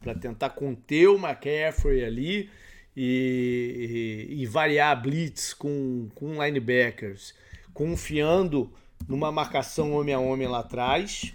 [0.00, 2.50] para tentar conter o McCaffrey ali
[2.96, 7.34] e, e, e, variar blitz com, com linebackers,
[7.72, 8.72] confiando
[9.08, 11.32] numa marcação homem a homem lá atrás.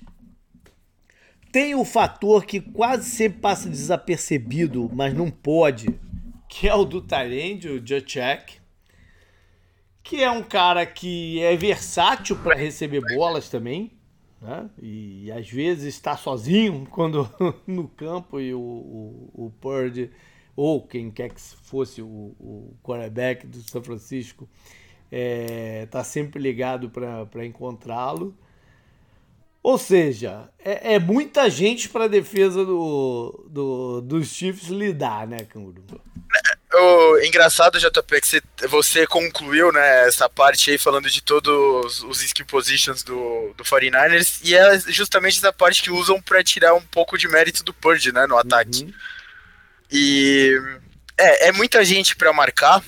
[1.52, 5.88] Tem o fator que quase sempre passa desapercebido, mas não pode,
[6.50, 8.66] que é o do Tyrande, o Jacek
[10.06, 13.92] que é um cara que é versátil para receber bolas também,
[14.40, 14.70] né?
[14.80, 17.28] E às vezes está sozinho quando
[17.66, 20.12] no campo e o, o, o Purdy
[20.56, 24.48] ou quem quer que fosse o, o quarterback do São Francisco
[25.06, 28.36] está é, tá sempre ligado para encontrá-lo.
[29.62, 35.40] Ou seja, é, é muita gente para a defesa do, do, dos Chiefs lidar, né,
[35.50, 35.84] Canguru?
[36.72, 42.22] O engraçado, JP, que você, você concluiu né, essa parte aí falando de todos os
[42.22, 46.82] skill positions do, do 49ers, e é justamente essa parte que usam para tirar um
[46.82, 48.84] pouco de mérito do Purge né, no ataque.
[48.84, 48.94] Uhum.
[49.92, 50.60] E
[51.18, 52.84] é, é muita gente para marcar,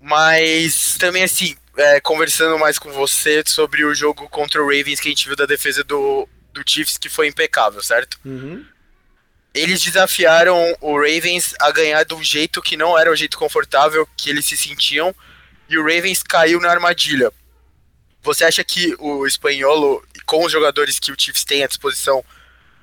[0.00, 5.08] mas também assim, é, conversando mais com você sobre o jogo contra o Ravens que
[5.08, 8.18] a gente viu da defesa do, do Chiefs, que foi impecável, certo?
[8.24, 8.64] Uhum
[9.54, 14.08] eles desafiaram o Ravens a ganhar de um jeito que não era o jeito confortável
[14.16, 15.14] que eles se sentiam
[15.68, 17.32] e o Ravens caiu na armadilha.
[18.22, 22.24] Você acha que o espanholo, com os jogadores que o Chiefs tem à disposição,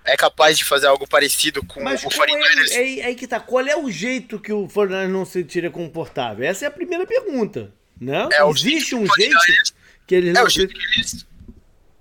[0.05, 2.71] é capaz de fazer algo parecido com Mas o 49ers?
[2.71, 3.39] É, é, é, que tá.
[3.39, 6.47] Qual é o jeito que o 49ers não se sentiria confortável?
[6.47, 7.73] Essa é a primeira pergunta.
[7.99, 8.27] Né?
[8.31, 9.37] É, Existe um jeito
[10.05, 10.43] que eles é não...
[10.45, 11.25] O jeito que eles...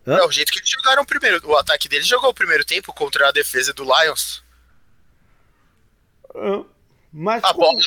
[0.07, 1.41] É o jeito que eles jogaram primeiro.
[1.49, 4.45] O ataque deles jogou o primeiro tempo contra a defesa do Lions.
[7.11, 7.81] Mas a bola,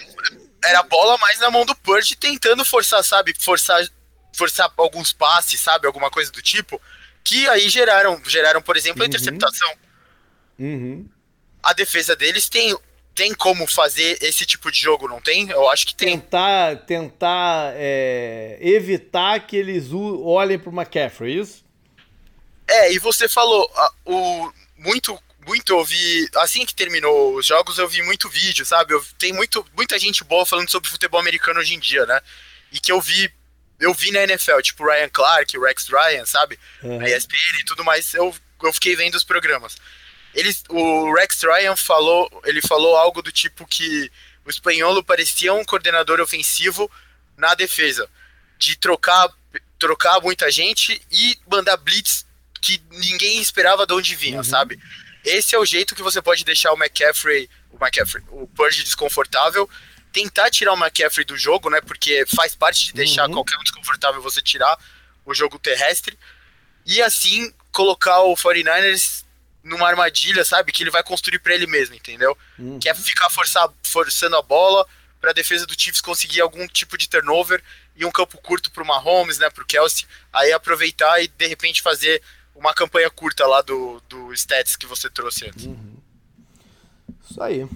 [0.63, 3.35] era a bola mais na mão do Purge tentando forçar, sabe?
[3.37, 3.85] Forçar,
[4.35, 5.85] forçar alguns passes, sabe?
[5.85, 6.81] Alguma coisa do tipo.
[7.23, 9.09] Que aí geraram, geraram por exemplo, a uhum.
[9.09, 9.69] interceptação.
[9.69, 9.86] Uhum.
[11.61, 12.75] A defesa deles tem,
[13.13, 15.49] tem como fazer esse tipo de jogo, não tem?
[15.49, 16.19] Eu acho que tem.
[16.19, 21.65] Tentar, tentar é, evitar que eles olhem para o McCaffrey, é isso?
[22.67, 23.69] É, e você falou,
[24.05, 28.93] o, muito muito, eu vi, assim que terminou os jogos, eu vi muito vídeo, sabe?
[28.93, 32.19] Eu, tem muito, muita gente boa falando sobre futebol americano hoje em dia, né?
[32.69, 33.31] E que eu vi,
[33.79, 36.59] eu vi na NFL, tipo Ryan Clark, Rex Ryan, sabe?
[36.83, 36.99] Uhum.
[36.99, 39.77] Na ESPN e tudo mais, eu, eu fiquei vendo os programas.
[40.37, 44.11] Eles, o Rex Ryan falou, ele falou algo do tipo que
[44.45, 46.89] o espanholo parecia um coordenador ofensivo
[47.35, 48.07] na defesa,
[48.55, 49.27] de trocar,
[49.79, 52.23] trocar muita gente e mandar blitz
[52.61, 54.43] que ninguém esperava de onde vinha, uhum.
[54.43, 54.79] sabe?
[55.25, 59.67] Esse é o jeito que você pode deixar o McCaffrey, o McCaffrey, o Purge desconfortável,
[60.13, 61.81] tentar tirar o McCaffrey do jogo, né?
[61.81, 63.33] Porque faz parte de deixar uhum.
[63.33, 64.77] qualquer um desconfortável você tirar
[65.25, 66.15] o jogo terrestre.
[66.85, 69.25] E assim colocar o 49ers
[69.67, 70.71] numa armadilha, sabe?
[70.71, 72.37] Que ele vai construir para ele mesmo, entendeu?
[72.57, 72.79] Uhum.
[72.79, 74.85] Que é ficar forçar, forçando a bola
[75.19, 77.63] para a defesa do Chiefs conseguir algum tipo de turnover
[77.95, 79.49] e um campo curto para o Mahomes, né?
[79.49, 82.21] Para o Kelsey, aí aproveitar e de repente fazer
[82.55, 85.65] uma campanha curta lá do, do stats que você trouxe antes.
[85.65, 85.97] Uhum.
[87.29, 87.67] Isso aí.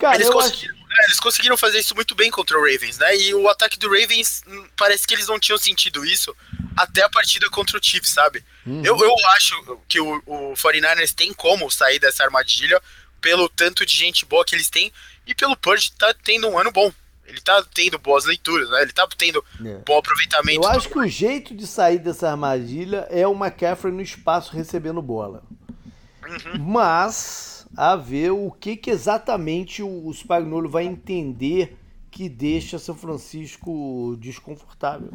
[0.00, 0.88] Cara, eles, conseguiram, acho...
[0.88, 3.16] né, eles conseguiram fazer isso muito bem contra o Ravens, né?
[3.16, 6.34] E o ataque do Ravens, hum, parece que eles não tinham sentido isso
[6.76, 8.42] até a partida contra o Chiefs, sabe?
[8.66, 8.82] Uhum.
[8.82, 12.80] Eu, eu acho que o, o 49ers tem como sair dessa armadilha
[13.20, 14.90] pelo tanto de gente boa que eles têm
[15.26, 16.90] e pelo Purge tá tendo um ano bom.
[17.26, 18.82] Ele tá tendo boas leituras, né?
[18.82, 19.74] Ele tá tendo é.
[19.86, 20.64] bom aproveitamento.
[20.64, 25.00] Eu acho que o jeito de sair dessa armadilha é o McCaffrey no espaço recebendo
[25.00, 25.44] bola.
[26.26, 26.58] Uhum.
[26.58, 31.78] Mas a ver o que, que exatamente o Spagnolo vai entender
[32.10, 35.08] que deixa São Francisco desconfortável.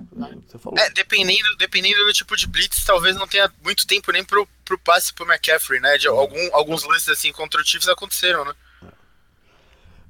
[0.47, 0.79] Você falou.
[0.79, 4.79] É, dependendo, dependendo do tipo de blitz, talvez não tenha muito tempo nem pro, pro
[4.79, 5.95] passe pro McCaffrey, né?
[5.99, 8.53] De algum, alguns lances assim contra o Chiefs aconteceram, né?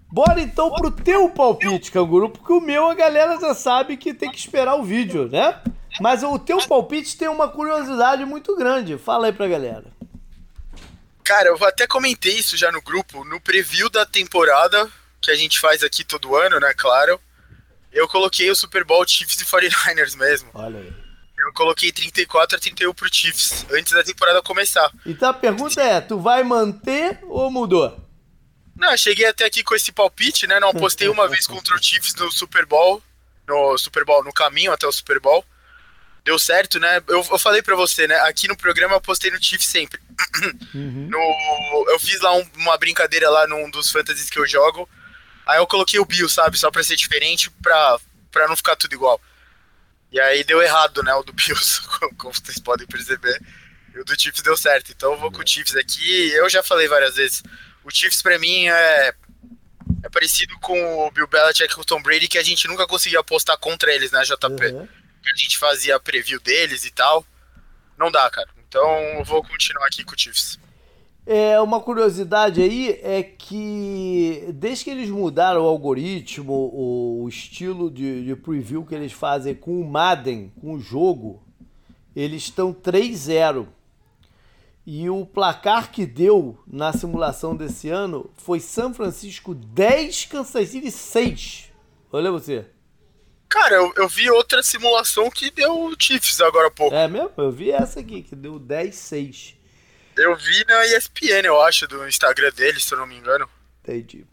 [0.09, 4.31] Bora então pro teu palpite, Canguru, porque o meu a galera já sabe que tem
[4.31, 5.61] que esperar o vídeo, né?
[5.99, 8.97] Mas o teu palpite tem uma curiosidade muito grande.
[8.97, 9.94] Fala aí pra galera.
[11.25, 14.87] Cara, eu até comentei isso já no grupo, no preview da temporada
[15.19, 17.19] que a gente faz aqui todo ano, né, claro.
[17.91, 20.51] Eu coloquei o Super Bowl Chiefs e 49ers mesmo.
[20.53, 20.93] Olha aí.
[21.37, 24.91] Eu coloquei 34 a 31 pro Chiefs, antes da temporada começar.
[25.03, 27.99] Então a pergunta é, tu vai manter ou mudou?
[28.75, 30.59] Não, cheguei até aqui com esse palpite, né?
[30.59, 33.01] Não apostei uma vez contra o Chiefs no Super Bowl,
[33.47, 35.43] no Super Bowl, no caminho até o Super Bowl.
[36.25, 36.97] Deu certo, né?
[37.07, 38.15] Eu, eu falei para você, né?
[38.21, 40.01] Aqui no programa eu apostei no Chiefs sempre.
[40.73, 41.05] Uhum.
[41.15, 44.89] No, eu fiz lá um, uma brincadeira lá num dos fantasies que eu jogo.
[45.45, 46.57] Aí eu coloquei o Bill, sabe?
[46.57, 47.99] Só pra ser diferente, pra,
[48.31, 49.21] pra não ficar tudo igual.
[50.11, 51.13] E aí deu errado, né?
[51.13, 51.79] O do Bills,
[52.17, 53.39] como vocês podem perceber.
[53.93, 54.91] E o do Chiefs deu certo.
[54.91, 56.31] Então eu vou com o Chiefs aqui.
[56.31, 57.43] Eu já falei várias vezes.
[57.83, 59.13] O Chiefs, pra mim, é,
[60.03, 63.19] é parecido com o Bill Belichick e o Tom Brady, que a gente nunca conseguia
[63.19, 64.65] apostar contra eles, né, JP?
[64.65, 64.87] Uhum.
[65.31, 67.25] A gente fazia preview deles e tal.
[67.97, 68.49] Não dá, cara.
[68.67, 70.59] Então vou continuar aqui com o Chiefs.
[71.25, 77.89] É, uma curiosidade aí é que desde que eles mudaram o algoritmo, o, o estilo
[77.89, 81.41] de, de, preview que eles fazem com o Madden, com o jogo,
[82.15, 83.67] eles estão 3-0.
[84.85, 90.91] E o placar que deu na simulação desse ano foi São Francisco 10, Kansas City
[90.91, 91.71] 6.
[92.11, 92.67] Olha você.
[93.47, 96.95] Cara, eu, eu vi outra simulação que deu Chiefs agora há pouco.
[96.95, 97.31] É mesmo?
[97.37, 99.55] Eu vi essa aqui, que deu 10, 6.
[100.17, 103.49] Eu vi na ESPN, eu acho, do Instagram deles, se eu não me engano.
[103.83, 104.25] Entendi.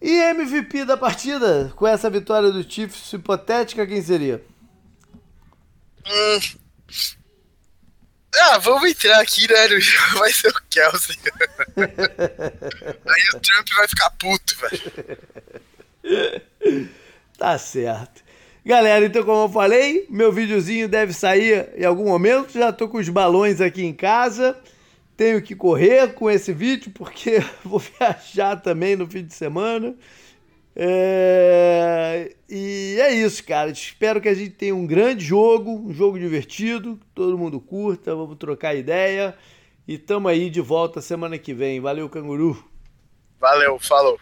[0.00, 4.42] E MVP da partida, com essa vitória do Chiefs hipotética, quem seria?
[6.06, 6.40] Hum,
[8.34, 9.68] ah, vamos entrar aqui, né?
[10.14, 11.18] Vai ser o Kelsey.
[11.76, 14.92] Aí o Trump vai ficar puto, velho.
[17.40, 18.22] Tá certo.
[18.62, 22.52] Galera, então como eu falei, meu videozinho deve sair em algum momento.
[22.52, 24.54] Já tô com os balões aqui em casa.
[25.16, 29.94] Tenho que correr com esse vídeo porque vou viajar também no fim de semana.
[30.76, 32.34] É...
[32.46, 33.70] E é isso, cara.
[33.70, 38.36] Espero que a gente tenha um grande jogo, um jogo divertido, todo mundo curta, vamos
[38.36, 39.34] trocar ideia.
[39.88, 41.80] E tamo aí de volta semana que vem.
[41.80, 42.62] Valeu, canguru.
[43.40, 44.20] Valeu, falou.